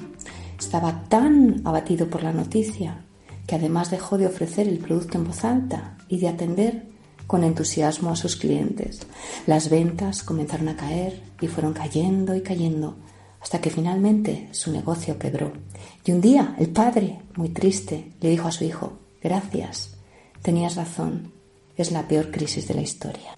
[0.58, 3.04] Estaba tan abatido por la noticia
[3.46, 6.86] que además dejó de ofrecer el producto en voz alta y de atender
[7.28, 9.06] con entusiasmo a sus clientes.
[9.46, 12.96] Las ventas comenzaron a caer y fueron cayendo y cayendo
[13.40, 15.52] hasta que finalmente su negocio quebró.
[16.04, 19.96] Y un día el padre, muy triste, le dijo a su hijo, gracias,
[20.42, 21.32] tenías razón,
[21.76, 23.36] es la peor crisis de la historia.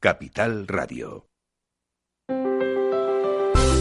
[0.00, 1.29] Capital Radio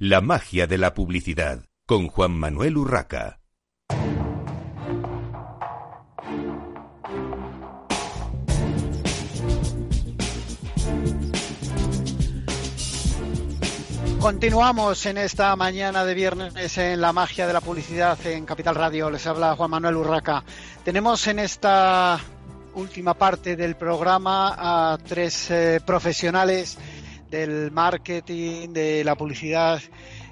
[0.00, 3.40] La magia de la publicidad con Juan Manuel Urraca.
[14.20, 19.10] Continuamos en esta mañana de viernes en la magia de la publicidad en Capital Radio.
[19.10, 20.44] Les habla Juan Manuel Urraca.
[20.84, 22.20] Tenemos en esta
[22.74, 26.78] última parte del programa a tres eh, profesionales
[27.30, 29.80] del marketing, de la publicidad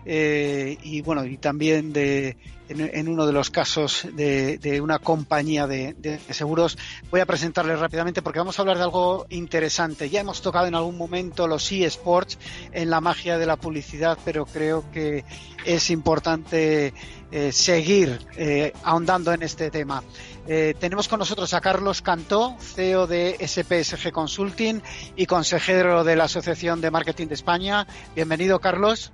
[0.09, 2.37] eh, y bueno y también de
[2.69, 6.79] en, uno de los casos de, una compañía de, seguros.
[7.11, 10.11] Voy a presentarles rápidamente porque vamos a hablar de algo interesante.
[10.11, 12.39] Ya hemos tocado en algún momento los eSports
[12.73, 15.25] en la magia de la publicidad, pero creo que
[15.65, 16.93] es importante
[17.31, 20.03] eh, seguir eh, ahondando en este tema.
[20.47, 24.81] Tenemos con nosotros a Carlos Cantó, CEO de SPSG Consulting
[25.17, 27.85] y consejero de la Asociación de Marketing de España.
[28.15, 29.13] Bienvenido, Carlos.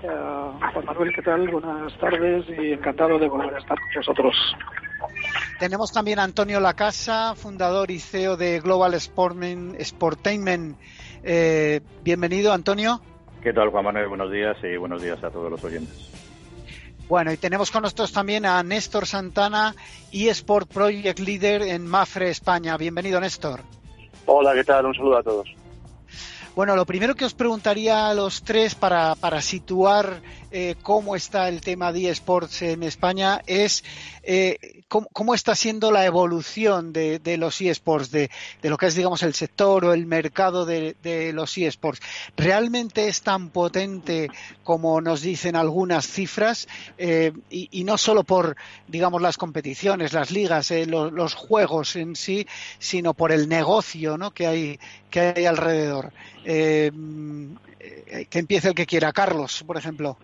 [0.00, 1.48] Juan Manuel, ¿qué tal?
[1.48, 4.36] Buenas tardes y encantado de volver a estar con vosotros.
[5.58, 10.76] Tenemos también a Antonio Lacasa, fundador y CEO de Global Sportainment.
[11.24, 13.00] Eh, bienvenido, Antonio.
[13.42, 14.08] ¿Qué tal, Juan Manuel?
[14.08, 16.10] Buenos días y buenos días a todos los oyentes.
[17.08, 19.74] Bueno, y tenemos con nosotros también a Néstor Santana,
[20.12, 22.76] eSport Project Leader en Mafre, España.
[22.76, 23.60] Bienvenido, Néstor.
[24.26, 24.86] Hola, ¿qué tal?
[24.86, 25.57] Un saludo a todos.
[26.58, 31.48] Bueno, lo primero que os preguntaría a los tres para, para situar eh, cómo está
[31.48, 33.84] el tema de eSports en España es
[34.24, 38.30] eh, cómo, está siendo la evolución de, los eSports, de,
[38.62, 40.96] de, lo que es, digamos, el sector o el mercado de,
[41.34, 42.00] los eSports.
[42.36, 44.30] ¿Realmente es tan potente
[44.64, 46.66] como nos dicen algunas cifras?
[46.96, 52.46] Eh, y, no solo por, digamos, las competiciones, las ligas, los, juegos en sí,
[52.78, 54.30] sino por el negocio ¿no?
[54.30, 56.12] que, hay, que hay alrededor.
[56.44, 56.90] que
[58.32, 59.12] empiece el que quiera.
[59.12, 60.16] Carlos, por ejemplo.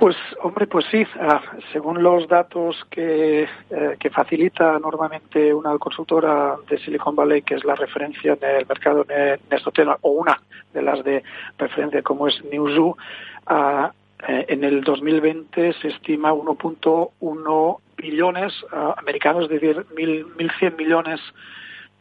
[0.00, 1.04] Pues, hombre, pues sí.
[1.20, 1.42] Ah,
[1.74, 7.64] según los datos que, eh, que, facilita normalmente una consultora de Silicon Valley, que es
[7.66, 10.40] la referencia en el mercado en este tema, o una
[10.72, 11.22] de las de
[11.58, 12.96] referencia como es Newzoo,
[13.44, 13.92] ah,
[14.26, 21.20] eh, en el 2020 se estima 1.1 billones ah, americanos, es decir, 1.100 millones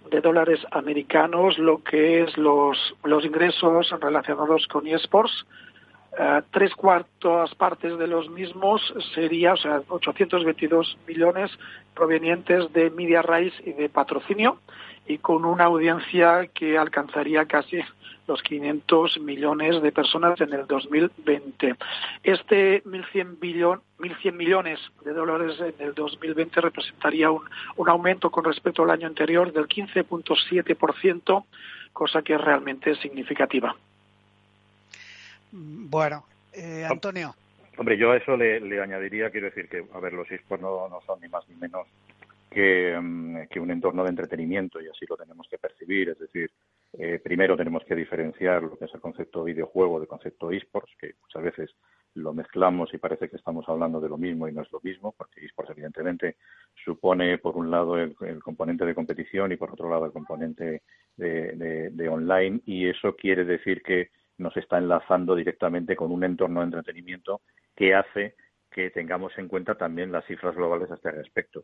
[0.09, 5.45] de dólares americanos, lo que es los, los ingresos relacionados con eSports
[6.17, 8.81] eh, tres cuartas partes de los mismos
[9.13, 11.51] sería, o sea, 822 millones
[11.93, 14.59] provenientes de media raíz y de patrocinio
[15.07, 17.79] y con una audiencia que alcanzaría casi
[18.27, 21.75] los 500 millones de personas en el 2020.
[22.23, 27.43] Este 1.100, billón, 1.100 millones de dólares en el 2020 representaría un,
[27.75, 31.45] un aumento con respecto al año anterior del 15.7%,
[31.91, 33.75] cosa que es realmente significativa.
[35.51, 37.35] Bueno, eh, Antonio.
[37.77, 40.99] Hombre, yo a eso le, añadiría, quiero decir que, a ver, los esports no, no
[41.01, 41.87] son ni más ni menos
[42.49, 46.09] que, mm, que, un entorno de entretenimiento y así lo tenemos que percibir.
[46.09, 46.51] Es decir,
[46.93, 51.13] eh, primero tenemos que diferenciar lo que es el concepto videojuego del concepto esports, que
[51.21, 51.75] muchas veces
[52.15, 55.13] lo mezclamos y parece que estamos hablando de lo mismo y no es lo mismo,
[55.15, 56.35] porque esports evidentemente
[56.83, 60.81] supone por un lado el, componente de competición y por otro lado el componente
[61.15, 66.65] de online y eso quiere decir que nos está enlazando directamente con un entorno de
[66.65, 67.41] entretenimiento
[67.75, 68.35] que hace
[68.71, 71.63] que tengamos en cuenta también las cifras globales a este respecto.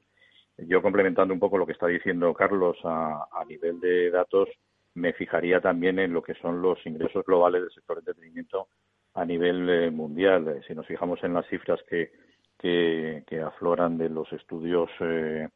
[0.57, 4.49] Yo complementando un poco lo que está diciendo Carlos a, nivel de datos,
[4.93, 8.69] me fijaría también en lo que son los ingresos globales del sector de entretenimiento
[9.13, 10.47] a nivel eh, mundial.
[10.47, 12.11] Eh, si nos fijamos en las cifras que,
[12.57, 15.49] que, afloran de los estudios eh,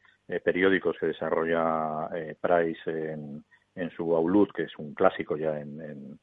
[0.44, 2.10] periódicos que desarrolla
[2.42, 3.44] Price en,
[3.96, 6.20] su Outlook, que es un clásico ya en,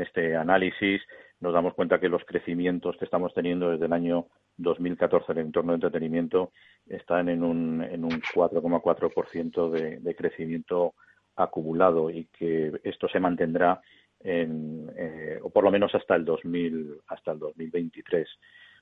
[0.00, 1.00] este análisis
[1.40, 4.26] nos damos cuenta que los crecimientos que estamos teniendo desde el año
[4.58, 6.52] 2014 en el entorno de entretenimiento
[6.86, 10.94] están en un, en un 4,4% de, de crecimiento
[11.36, 13.80] acumulado y que esto se mantendrá
[14.20, 18.28] en, eh, o por lo menos hasta el 2000 hasta el 2023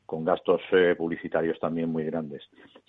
[0.04, 2.42] con gastos eh, publicitarios también muy grandes.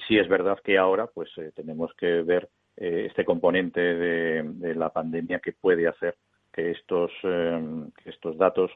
[0.08, 5.40] Sí es verdad que ahora pues eh, tenemos que ver este componente de, la pandemia
[5.40, 6.16] que puede hacer
[6.52, 8.72] que estos, eh, estos datos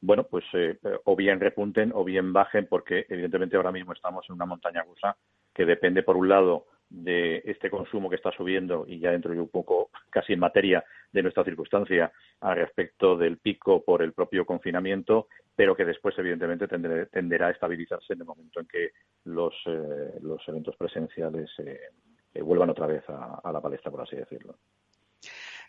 [0.00, 4.34] bueno, pues eh, o bien repunten o bien bajen, porque evidentemente ahora mismo estamos en
[4.34, 5.16] una montaña rusa
[5.54, 9.40] que depende, por un lado, de este consumo que está subiendo y ya dentro de
[9.40, 14.44] un poco casi en materia de nuestra circunstancia al respecto del pico por el propio
[14.44, 18.90] confinamiento, pero que después evidentemente tenderá a estabilizarse en el momento en que
[19.24, 21.50] los, eh, los eventos presenciales
[22.42, 24.56] vuelvan otra vez a la palestra, por así decirlo.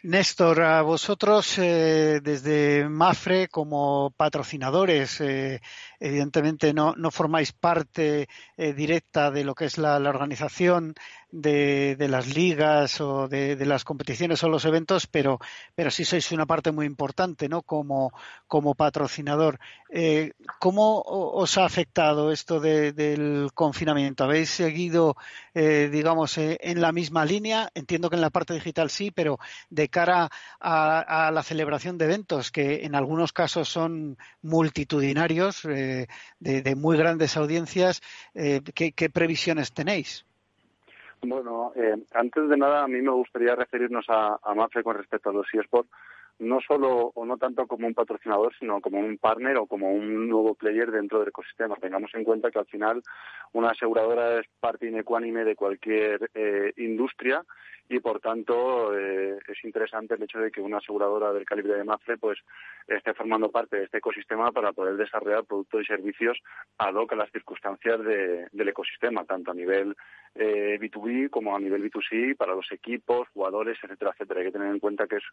[0.03, 5.61] Néstor, a vosotros eh, desde Mafre como patrocinadores, eh,
[6.01, 10.95] evidentemente no, no, formáis parte eh, directa de lo que es la, organización,
[11.31, 15.39] de, las ligas o de, las competiciones o los eventos, pero,
[15.75, 17.61] pero sí sois una parte muy importante, ¿no?
[17.61, 18.11] Como,
[18.47, 19.59] como patrocinador.
[19.89, 24.23] Eh, ¿Cómo os ha afectado esto del confinamiento?
[24.23, 25.15] ¿Habéis seguido,
[25.53, 27.69] eh, digamos, eh, en la misma línea?
[27.75, 32.51] Entiendo que en la parte digital sí, pero de cara a, la celebración de eventos,
[32.51, 35.63] que en algunos casos son multitudinarios,
[36.39, 38.01] de, muy grandes audiencias,
[38.33, 40.25] ¿qué, ¿qué previsiones tenéis?
[41.23, 45.29] Bueno, eh, antes de nada, a mí me gustaría referirnos a, a MAFE con respecto
[45.29, 45.89] a los eSports,
[46.39, 50.27] no solo o no tanto como un patrocinador, sino como un partner o como un
[50.27, 51.75] nuevo player dentro del ecosistema.
[51.75, 53.03] Tengamos en cuenta que al final
[53.53, 57.43] una aseguradora es parte inecuánime de cualquier eh, industria
[57.91, 61.83] y por tanto eh, es interesante el hecho de que una aseguradora del calibre de
[61.83, 62.39] Mafre pues
[62.87, 66.39] esté formando parte de este ecosistema para poder desarrollar productos y servicios
[66.77, 69.95] ad hoc a las circunstancias del ecosistema, tanto a nivel
[70.35, 74.39] eh, B2B como a nivel B2C para los equipos, jugadores, etcétera, etcétera.
[74.39, 75.23] Hay que tener en cuenta que es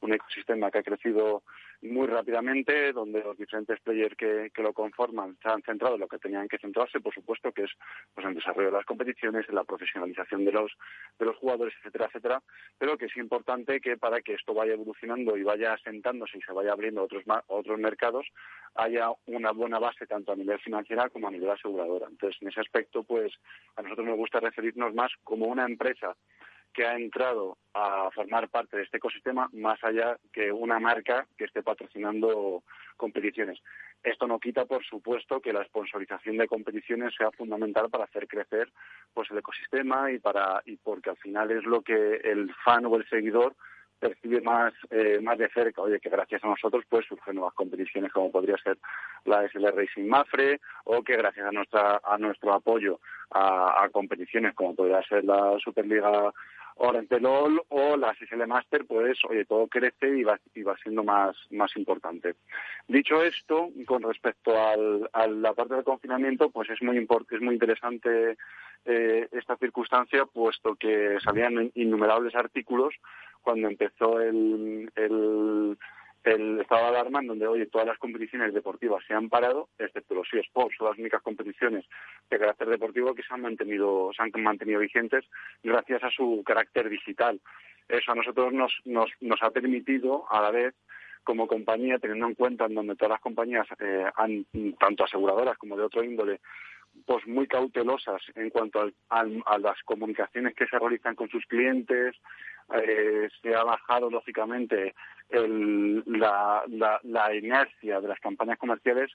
[0.00, 1.44] un ecosistema que ha crecido
[1.82, 6.18] muy rápidamente, donde los diferentes players que, lo conforman se han centrado en lo que
[6.18, 7.70] tenían que centrarse, por supuesto, que es
[8.12, 10.72] pues en el desarrollo de las competiciones, en la profesionalización de los
[11.18, 12.42] de los jugadores, etcétera, etcétera,
[12.78, 16.52] pero que es importante que para que esto vaya evolucionando y vaya asentándose y se
[16.52, 18.26] vaya abriendo otros otros mercados,
[18.74, 22.06] haya una buena base tanto a nivel financiera como a nivel aseguradora.
[22.10, 23.32] Entonces, en ese aspecto, pues
[23.76, 26.16] a nosotros nos gusta referirnos más como una empresa
[26.72, 31.44] que ha entrado a formar parte de este ecosistema más allá que una marca que
[31.44, 32.62] esté patrocinando
[32.96, 33.58] competiciones.
[34.02, 38.70] Esto no quita, por supuesto, que la sponsorización de competiciones sea fundamental para hacer crecer
[39.12, 42.96] pues el ecosistema y para y porque al final es lo que el fan o
[42.96, 43.56] el seguidor
[43.98, 48.12] percibe más eh, más de cerca, oye, que gracias a nosotros pues surgen nuevas competiciones
[48.12, 48.78] como podría ser
[49.24, 54.74] la SL Racing Mafre o que gracias a nuestra a nuestro apoyo a, competiciones como
[54.74, 56.32] podría ser la Superliga
[57.20, 61.36] LOL o la SSL Master, pues, oye, todo crece y va, y va siendo más,
[61.50, 62.34] más importante.
[62.86, 67.54] Dicho esto, con respecto al, a la parte del confinamiento, pues es muy, es muy
[67.54, 68.36] interesante
[68.84, 72.94] eh, esta circunstancia, puesto que salían innumerables artículos
[73.42, 75.78] cuando empezó el, el
[76.24, 80.14] el estado de alarma en donde, oye, todas las competiciones deportivas se han parado, excepto
[80.14, 81.84] los eSports, son las únicas competiciones
[82.28, 85.24] de carácter deportivo que se han mantenido, se han mantenido vigentes
[85.62, 87.40] gracias a su carácter digital.
[87.88, 90.74] Eso a nosotros nos, nos, nos ha permitido, a la vez,
[91.24, 94.46] como compañía, teniendo en cuenta en donde todas las compañías, eh, han,
[94.78, 96.40] tanto aseguradoras como de otro índole,
[97.08, 102.14] pues muy cautelosas en cuanto a las comunicaciones que se realizan con sus clientes.
[102.74, 104.94] Eh, se ha bajado, lógicamente,
[105.30, 109.10] la, la inercia de las campañas comerciales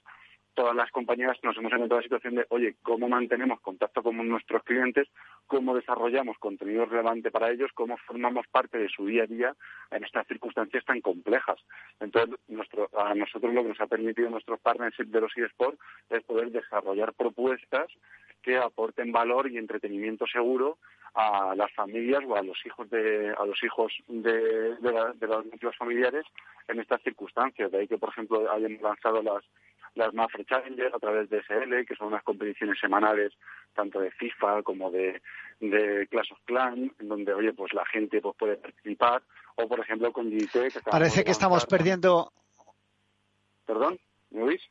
[0.54, 4.62] todas las compañías nos hemos encontrado la situación de, oye, ¿cómo mantenemos contacto con nuestros
[4.62, 5.08] clientes?
[5.46, 7.70] ¿Cómo desarrollamos contenido relevante para ellos?
[7.74, 9.54] ¿Cómo formamos parte de su día a día
[9.90, 11.58] en estas circunstancias tan complejas?
[12.00, 15.78] Entonces, nuestro, a nosotros lo que nos ha permitido nuestros partnerships de los eSports
[16.10, 17.88] es poder desarrollar propuestas
[18.42, 20.78] que aporten valor y entretenimiento seguro
[21.14, 25.76] a las familias o a los hijos de a los hijos de, de, los núcleos
[25.76, 26.26] familiares
[26.68, 27.70] en estas circunstancias.
[27.70, 29.44] De ahí que, por ejemplo, hayan lanzado las
[29.94, 33.32] las Mafre Challenger a través de SL, que son unas competiciones semanales
[33.74, 35.20] tanto de FIFA como de,
[35.60, 39.22] de Clash of Clans, en donde, oye, pues la gente pues, puede participar,
[39.56, 42.32] o por ejemplo con GT, Parece que estamos perdiendo...
[43.66, 43.98] ¿Perdón?
[44.30, 44.62] ¿Me oís?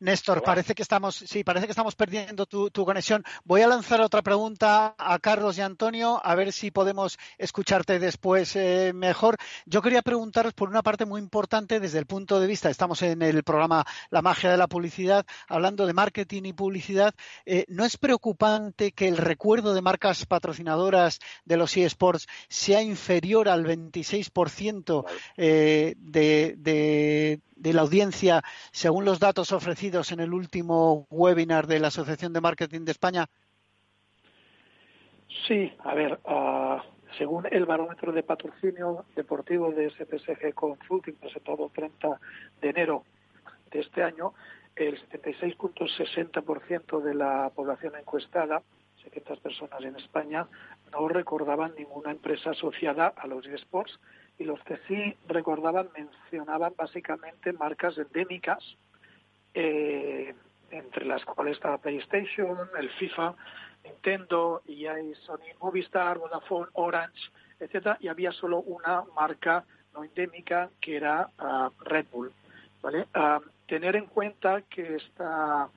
[0.00, 3.22] Néstor, parece que estamos, sí, parece que estamos perdiendo tu, conexión.
[3.44, 8.56] Voy a lanzar otra pregunta a Carlos y Antonio, a ver si podemos escucharte después
[8.56, 9.36] eh, mejor.
[9.66, 13.20] Yo quería preguntaros por una parte muy importante desde el punto de vista, estamos en
[13.20, 17.14] el programa La magia de la publicidad, hablando de marketing y publicidad.
[17.44, 23.50] Eh, ¿No es preocupante que el recuerdo de marcas patrocinadoras de los eSports sea inferior
[23.50, 25.04] al 26%
[25.36, 28.42] eh, de, de de la audiencia
[28.72, 33.26] según los datos ofrecidos en el último webinar de la Asociación de Marketing de España?
[35.46, 36.82] Sí, a ver, ah,
[37.18, 42.20] según el barómetro de patrocinio deportivo de SPSG Consulting presentado el 30
[42.62, 43.04] de enero
[43.70, 44.32] de este año,
[44.74, 48.62] el 76.60% de la población encuestada,
[49.02, 50.46] 700 personas en España,
[50.92, 53.98] no recordaban ninguna empresa asociada a los eSports
[54.40, 58.64] y los que sí recordaban mencionaban básicamente marcas endémicas,
[59.52, 60.34] eh,
[60.70, 63.34] entre las cuales estaba PlayStation, el FIFA,
[63.84, 64.94] Nintendo, EA,
[65.26, 67.20] Sony, Movistar, Vodafone, Orange,
[67.58, 72.32] etcétera, y había solo una marca no endémica que era ah, Red Bull.
[72.80, 73.06] ¿vale?
[73.12, 75.68] Ah, tener en cuenta que esta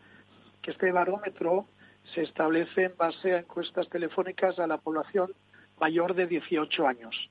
[0.62, 1.66] que este barómetro
[2.14, 5.34] se establece en base a encuestas telefónicas a la población
[5.82, 7.30] mayor de 18 años.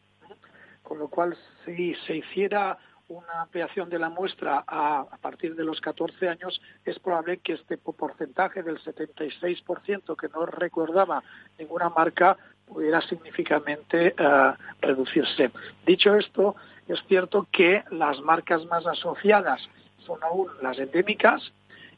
[0.83, 2.79] Con lo cual, si se hiciera
[3.09, 7.77] una ampliación de la muestra a, partir de los 14 años, es probable que este
[7.77, 11.23] porcentaje del 76% que no recordaba
[11.59, 15.51] ninguna marca pudiera significativamente eh, reducirse.
[15.85, 16.57] Dicho esto,
[16.89, 19.61] es cierto que las marcas más asociadas
[20.07, 21.53] son aún las endémicas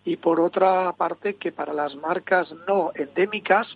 [0.04, 3.66] y por otra parte que para las marcas no endémicas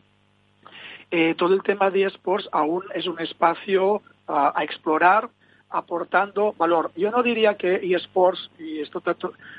[1.11, 5.31] eh, todo el tema de esports aún es un espacio a explorar
[5.71, 6.91] aportando valor.
[6.97, 9.03] Yo no diría que eSports, y estoy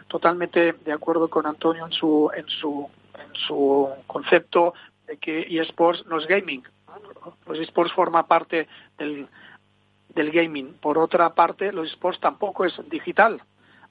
[0.07, 4.73] totalmente de acuerdo con Antonio en su, en su, en su concepto
[5.07, 6.63] de que eSports no es gaming.
[7.45, 8.67] Los eSports forma parte
[8.97, 9.27] del,
[10.15, 10.73] del gaming.
[10.81, 13.41] Por otra parte, los eSports tampoco es digital.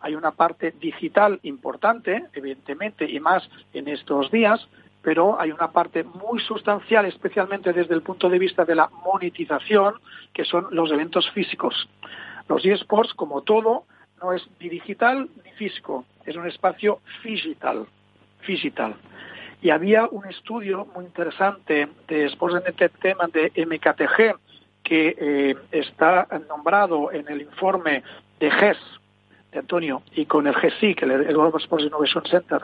[0.00, 4.68] Hay una parte digital importante, evidentemente, y más en estos días,
[5.08, 9.94] pero hay una parte muy sustancial, especialmente desde el punto de vista de la monetización,
[10.34, 11.88] que son los eventos físicos.
[12.46, 13.84] Los eSports, como todo,
[14.22, 17.86] no es ni digital ni físico, es un espacio digital,
[18.46, 18.96] digital.
[19.62, 24.38] Y había un estudio muy interesante de Sports Entertainment de MKTG
[24.82, 28.02] que eh, está nombrado en el informe
[28.40, 28.76] de GES,
[29.52, 32.62] de Antonio, y con el que el, el Global Sports Innovation Center,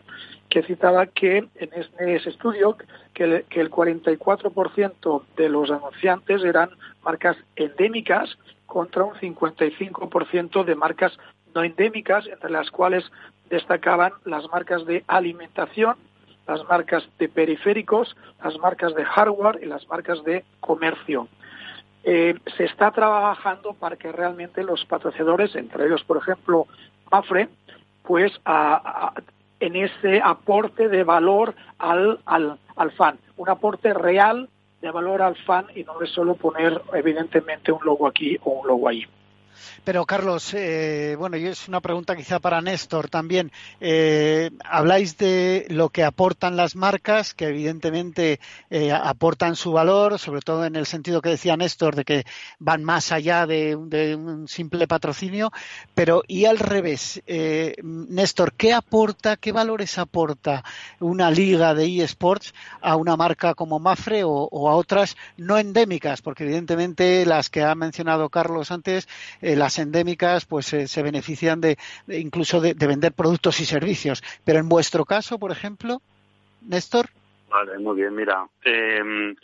[0.48, 1.70] que citaba que en
[2.08, 2.76] ese estudio
[3.14, 6.70] que el, que el 44% de los anunciantes eran
[7.02, 11.18] marcas endémicas contra un 55% de marcas
[11.54, 13.04] no endémicas, entre las cuales
[13.48, 15.96] destacaban las marcas de alimentación,
[16.46, 21.28] las marcas de periféricos, las marcas de hardware y las marcas de comercio.
[22.06, 26.66] Eh, se está trabajando para que realmente los patrocinadores, entre ellos, por ejemplo,
[27.10, 27.48] Mafre,
[28.02, 28.32] pues
[29.60, 34.50] en ese aporte de valor al, al, al fan, un aporte real
[34.82, 38.68] de valor al fan y no es solo poner evidentemente un logo aquí o un
[38.68, 39.06] logo ahí.
[39.84, 43.52] Pero Carlos, eh, bueno, y es una pregunta quizá para Néstor también.
[43.80, 48.40] Eh, habláis de lo que aportan las marcas, que evidentemente
[48.70, 52.24] eh, aportan su valor, sobre todo en el sentido que decía Néstor, de que
[52.58, 55.50] van más allá de, un simple patrocinio.
[55.94, 57.22] Pero y al revés,
[57.82, 60.64] Néstor, ¿qué aporta, qué valores aporta
[61.00, 66.22] una liga de eSports a una marca como Mafre o, a otras no endémicas?
[66.22, 69.08] Porque evidentemente las que ha mencionado Carlos antes,
[69.56, 71.76] las endémicas pues eh, se benefician de,
[72.08, 74.22] incluso de, vender productos y servicios.
[74.44, 76.00] Pero en vuestro caso, por ejemplo,
[76.62, 77.06] Néstor.
[77.48, 78.14] Vale, muy bien.
[78.14, 79.34] Mira, em,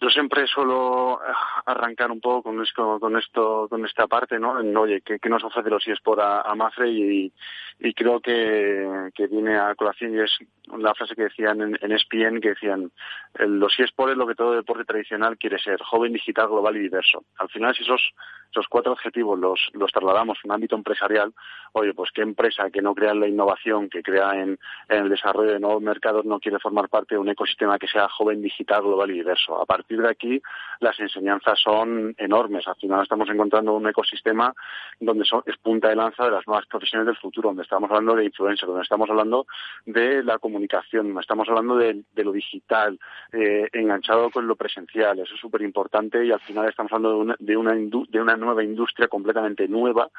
[0.00, 1.20] yo siempre suelo
[1.64, 4.54] arrancar un poco con esto, con esto, con esta parte, ¿no?
[4.80, 6.90] Oye, ¿qué, nos ofrece los eSports a, a Mafre?
[6.90, 7.32] Y,
[7.80, 10.36] y creo que, que, viene a colación y es
[10.78, 12.90] la frase que decían en, en ESPN, que decían,
[13.38, 17.24] los eSports es lo que todo deporte tradicional quiere ser, joven, digital, global y diverso.
[17.38, 18.12] Al final, si esos,
[18.50, 21.34] esos cuatro objetivos los, trasladamos en un ámbito empresarial,
[21.72, 24.58] oye, pues qué empresa que no crea en la innovación, que crea en,
[24.88, 28.40] el desarrollo de nuevos mercados, no quiere formar parte de un ecosistema que sea joven,
[28.40, 29.60] digital, global y diverso.
[29.60, 30.40] A partir de aquí,
[30.80, 32.68] las enseñanzas son enormes.
[32.68, 34.54] Al final estamos encontrando un ecosistema
[35.00, 38.14] donde son, es punta de lanza de las nuevas profesiones del futuro, donde estamos hablando
[38.14, 39.46] de influencer, donde estamos hablando
[39.86, 42.98] de la comunicación, donde estamos hablando de, lo digital,
[43.32, 45.18] eh, enganchado con lo presencial.
[45.18, 48.36] Eso es súper importante y al final estamos hablando de una, de una, de una
[48.36, 50.10] nueva industria completamente nueva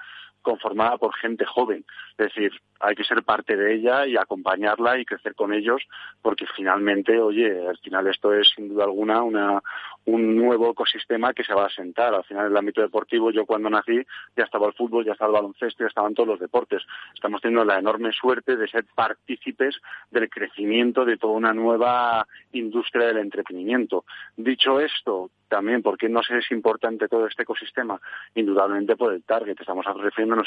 [0.46, 1.84] conformada por gente joven.
[2.18, 5.82] Es decir, hay que ser parte de ella y acompañarla y crecer con ellos,
[6.22, 9.62] porque finalmente, oye, al final esto es sin duda alguna una,
[10.06, 12.14] un nuevo ecosistema que se va a sentar.
[12.14, 14.06] Al final, en el ámbito deportivo, yo cuando nací
[14.38, 16.84] ya estaba el fútbol, ya estaba el baloncesto, ya estaban todos los deportes.
[17.14, 19.76] Estamos teniendo la enorme suerte de ser partícipes
[20.12, 24.06] del crecimiento de toda una nueva industria del entretenimiento.
[24.38, 28.00] Dicho esto, también, ¿por qué no es importante todo este ecosistema?
[28.34, 29.60] Indudablemente por el target.
[29.60, 29.86] Estamos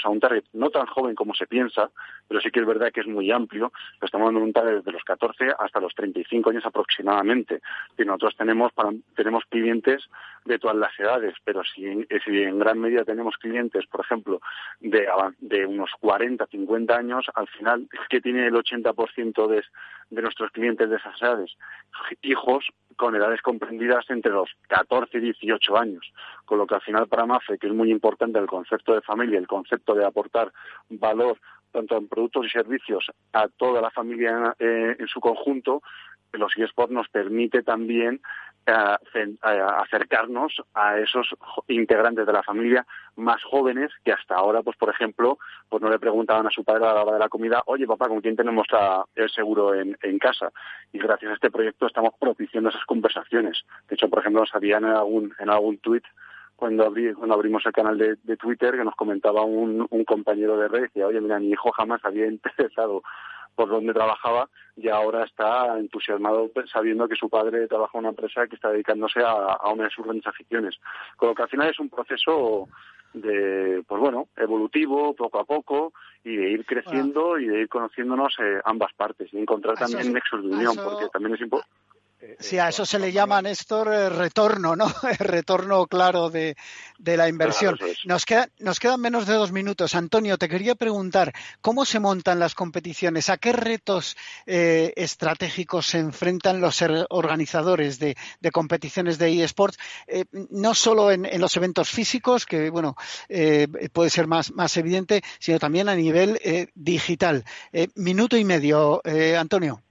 [0.04, 1.90] a un target no tan joven como se piensa,
[2.26, 3.72] pero sí que es verdad que es muy amplio.
[4.00, 7.60] Estamos hablando de un target desde los 14 hasta los 35 años aproximadamente.
[7.96, 8.72] Y nosotros tenemos,
[9.14, 10.08] tenemos clientes
[10.44, 14.40] de todas las edades, pero si en, gran medida tenemos clientes, por ejemplo,
[14.80, 19.62] de, unos 40, 50 años, al final, que tiene el 80% de,
[20.10, 21.56] de nuestros clientes de esas edades?
[22.22, 22.66] Hijos
[22.96, 26.12] con edades comprendidas entre los 14 y 18 años,
[26.48, 29.38] con lo que al final para MAFE, que es muy importante el concepto de familia,
[29.38, 30.50] el concepto de aportar
[30.88, 31.38] valor
[31.70, 35.82] tanto en productos y servicios a toda la familia eh, en su conjunto,
[36.32, 38.20] los eSports nos permite también
[38.66, 41.26] acercarnos a esos
[41.68, 42.86] integrantes de la familia
[43.16, 45.38] más jóvenes que hasta ahora, pues por ejemplo,
[45.70, 48.08] pues no le preguntaban a su padre a la hora de la comida, oye papá,
[48.08, 48.66] ¿con quién tenemos
[49.14, 50.52] el seguro en, casa?
[50.92, 53.64] Y gracias a este proyecto estamos propiciando esas conversaciones.
[53.88, 56.04] De hecho, por ejemplo, nos habían en algún, en algún tuit
[56.58, 61.20] cuando, abrimos el canal de, Twitter que nos comentaba un, compañero de red, decía, oye,
[61.20, 63.02] mira, mi hijo jamás había interesado
[63.54, 68.48] por donde trabajaba y ahora está entusiasmado sabiendo que su padre trabaja en una empresa
[68.48, 70.76] que está dedicándose a, una de sus grandes aficiones.
[71.16, 72.68] Con lo que al final es un proceso
[73.12, 75.92] de, pues bueno, evolutivo, poco a poco,
[76.24, 80.42] y de ir creciendo y de ir conociéndonos eh, ambas partes y encontrar también nexos
[80.42, 81.72] de unión, porque también es importante
[82.20, 84.92] eh, sí, a eso se le llama, Néstor, eh, retorno, ¿no?
[85.20, 86.56] retorno claro de,
[86.98, 87.78] la inversión.
[88.04, 89.94] Nos, queda, nos quedan menos de dos minutos.
[89.94, 93.30] Antonio, te quería preguntar, ¿cómo se montan las competiciones?
[93.30, 94.16] ¿A qué retos
[94.46, 98.16] eh, estratégicos se enfrentan los organizadores de,
[98.52, 99.78] competiciones de eSports?
[100.50, 102.96] no solo en, los eventos físicos, que, bueno,
[103.92, 106.40] puede ser más, más evidente, sino también a nivel
[106.74, 107.44] digital.
[107.94, 109.02] minuto y medio,
[109.38, 109.82] Antonio.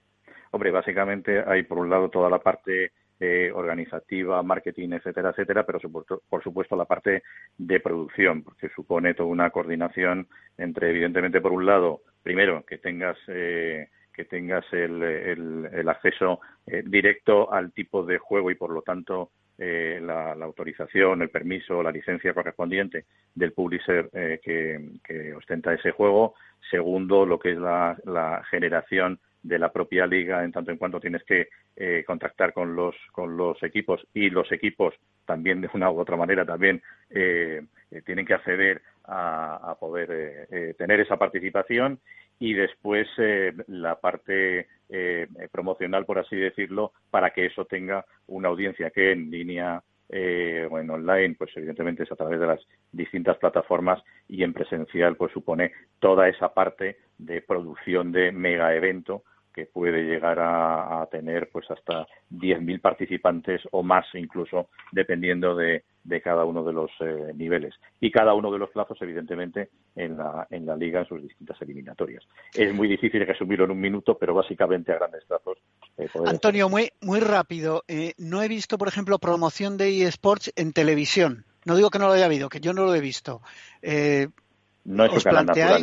[0.50, 5.80] Hombre, básicamente hay por un lado toda la parte eh, organizativa, marketing, etcétera, etcétera, pero
[6.28, 7.24] por supuesto la parte
[7.56, 13.18] de producción, porque supone toda una coordinación entre, evidentemente, por un lado, primero, que tengas
[13.26, 18.82] eh, que tengas el, el, acceso eh, directo al tipo de juego y, por lo
[18.82, 24.08] tanto, la, autorización, el permiso, la licencia correspondiente del publisher
[24.40, 26.34] que, que, ostenta ese juego.
[26.70, 29.18] Segundo, lo que es la, la generación
[29.48, 33.36] de la propia liga en tanto en cuanto tienes que eh, contactar con los con
[33.36, 34.94] los equipos y los equipos
[35.24, 41.00] también de una u otra manera también eh, eh, tienen que acceder a, poder tener
[41.00, 41.98] esa participación
[42.38, 43.08] y después
[43.68, 44.68] la parte
[45.50, 50.78] promocional por así decirlo para que eso tenga una audiencia que en línea eh, o
[50.78, 52.60] en online, pues evidentemente es a través de las
[52.92, 59.24] distintas plataformas y en presencial, pues supone toda esa parte de producción de mega evento
[59.58, 65.82] que puede llegar a, tener pues hasta 10.000 participantes o más incluso dependiendo de,
[66.22, 70.46] cada uno de los eh, niveles y cada uno de los plazos evidentemente en la,
[70.50, 72.22] en la liga en sus distintas eliminatorias.
[72.54, 75.58] Es muy difícil resumirlo en un minuto, pero básicamente a grandes trazos.
[75.96, 77.82] Eh, Antonio, muy, muy rápido.
[77.88, 81.44] Eh, no he visto, por ejemplo, promoción de eSports en televisión.
[81.64, 83.42] No digo que no lo haya habido, que yo no lo he visto.
[84.84, 85.82] no es su canal natural.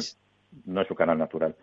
[0.66, 1.56] No es su canal natural.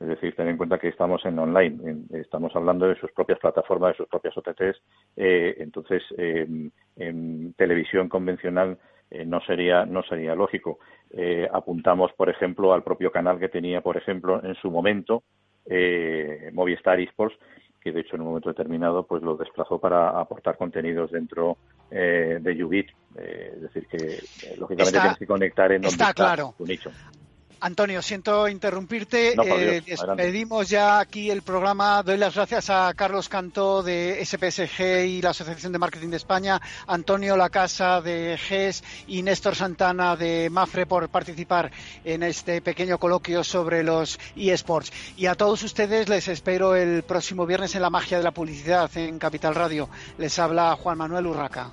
[0.00, 3.92] Es decir, ten en cuenta que estamos en online, estamos hablando de sus propias plataformas,
[3.92, 4.80] de sus propias OTTs.
[5.16, 8.78] Eh, entonces, en televisión convencional
[9.10, 10.78] eh, no sería no sería lógico.
[11.10, 15.24] Eh, apuntamos, por ejemplo, al propio canal que tenía, por ejemplo, en su momento
[16.52, 17.36] Movistar Esports,
[17.80, 21.58] que de hecho en un momento determinado pues lo desplazó para aportar contenidos dentro
[21.90, 22.88] de Ubit.
[23.16, 26.54] es decir, que lógicamente tienes que conectar en donde está, claro.
[26.56, 26.90] tu nicho.
[27.60, 29.34] Antonio, siento interrumpirte.
[29.34, 32.02] Eh, despedimos ya aquí el programa.
[32.02, 36.60] Doy las gracias a Carlos Cantó de SPSG y la Asociación de Marketing de España,
[36.86, 41.70] Antonio Lacasa de GES y Néstor Santana de MAFRE por participar
[42.04, 44.92] en este pequeño coloquio sobre los eSports.
[45.16, 48.90] Y a todos ustedes les espero el próximo viernes en la magia de la publicidad
[48.96, 49.88] en Capital Radio.
[50.16, 51.72] Les habla Juan Manuel Urraca.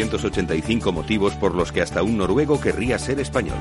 [0.00, 3.58] 1785 motivos por los que hasta un noruego querría ser español.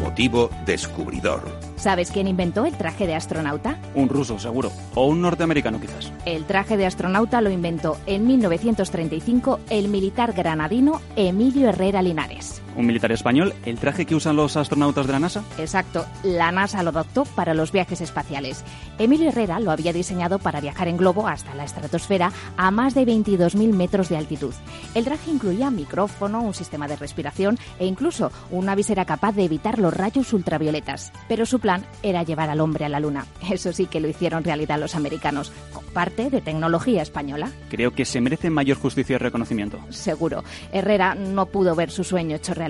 [0.00, 1.42] Motivo descubridor.
[1.76, 3.78] ¿Sabes quién inventó el traje de astronauta?
[3.94, 4.72] Un ruso, seguro.
[4.94, 6.12] O un norteamericano, quizás.
[6.24, 12.62] El traje de astronauta lo inventó en 1935 el militar granadino Emilio Herrera Linares.
[12.76, 13.54] ¿Un militar español?
[13.64, 15.42] ¿El traje que usan los astronautas de la NASA?
[15.56, 18.64] Exacto, la NASA lo adoptó para los viajes espaciales.
[18.98, 23.06] Emilio Herrera lo había diseñado para viajar en globo hasta la estratosfera a más de
[23.06, 24.52] 22.000 metros de altitud.
[24.94, 29.78] El traje incluía micrófono, un sistema de respiración e incluso una visera capaz de evitar
[29.78, 31.12] los rayos ultravioletas.
[31.28, 33.24] Pero su plan era llevar al hombre a la Luna.
[33.50, 37.50] Eso sí que lo hicieron realidad los americanos, con parte de tecnología española.
[37.70, 39.78] Creo que se merece mayor justicia y reconocimiento.
[39.88, 40.44] Seguro.
[40.72, 42.65] Herrera no pudo ver su sueño hecho realidad.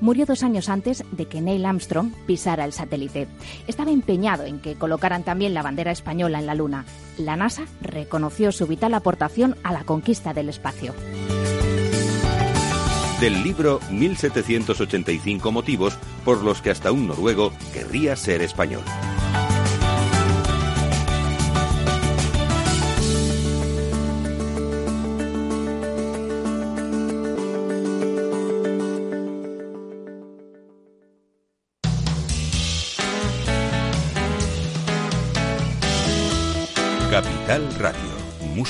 [0.00, 3.28] Murió dos años antes de que Neil Armstrong pisara el satélite.
[3.66, 6.84] Estaba empeñado en que colocaran también la bandera española en la Luna.
[7.18, 10.94] La NASA reconoció su vital aportación a la conquista del espacio.
[13.20, 18.82] Del libro 1785 motivos por los que hasta un noruego querría ser español.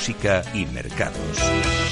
[0.05, 1.84] Música y mercados.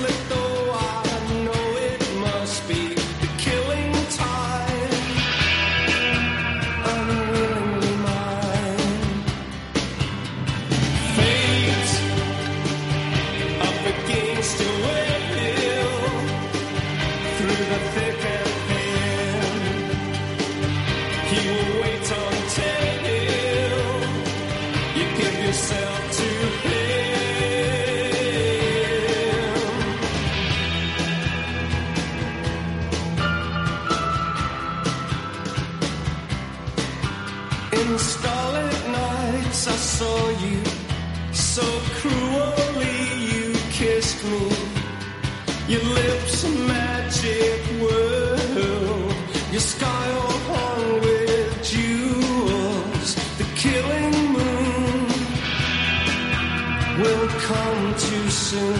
[0.00, 0.39] Let the
[58.50, 58.79] soon.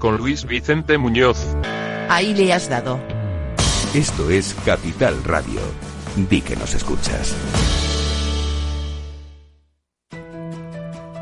[0.00, 1.38] con Luis Vicente Muñoz.
[2.08, 2.98] Ahí le has dado.
[3.94, 5.60] Esto es Capital Radio.
[6.16, 7.36] Di que nos escuchas.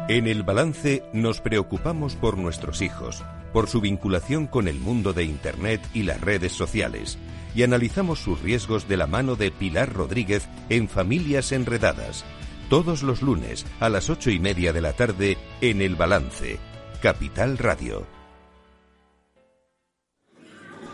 [0.09, 3.22] En el balance nos preocupamos por nuestros hijos,
[3.53, 7.18] por su vinculación con el mundo de Internet y las redes sociales,
[7.55, 12.24] y analizamos sus riesgos de la mano de Pilar Rodríguez en Familias Enredadas,
[12.70, 16.59] todos los lunes a las ocho y media de la tarde en el balance,
[17.03, 18.18] Capital Radio.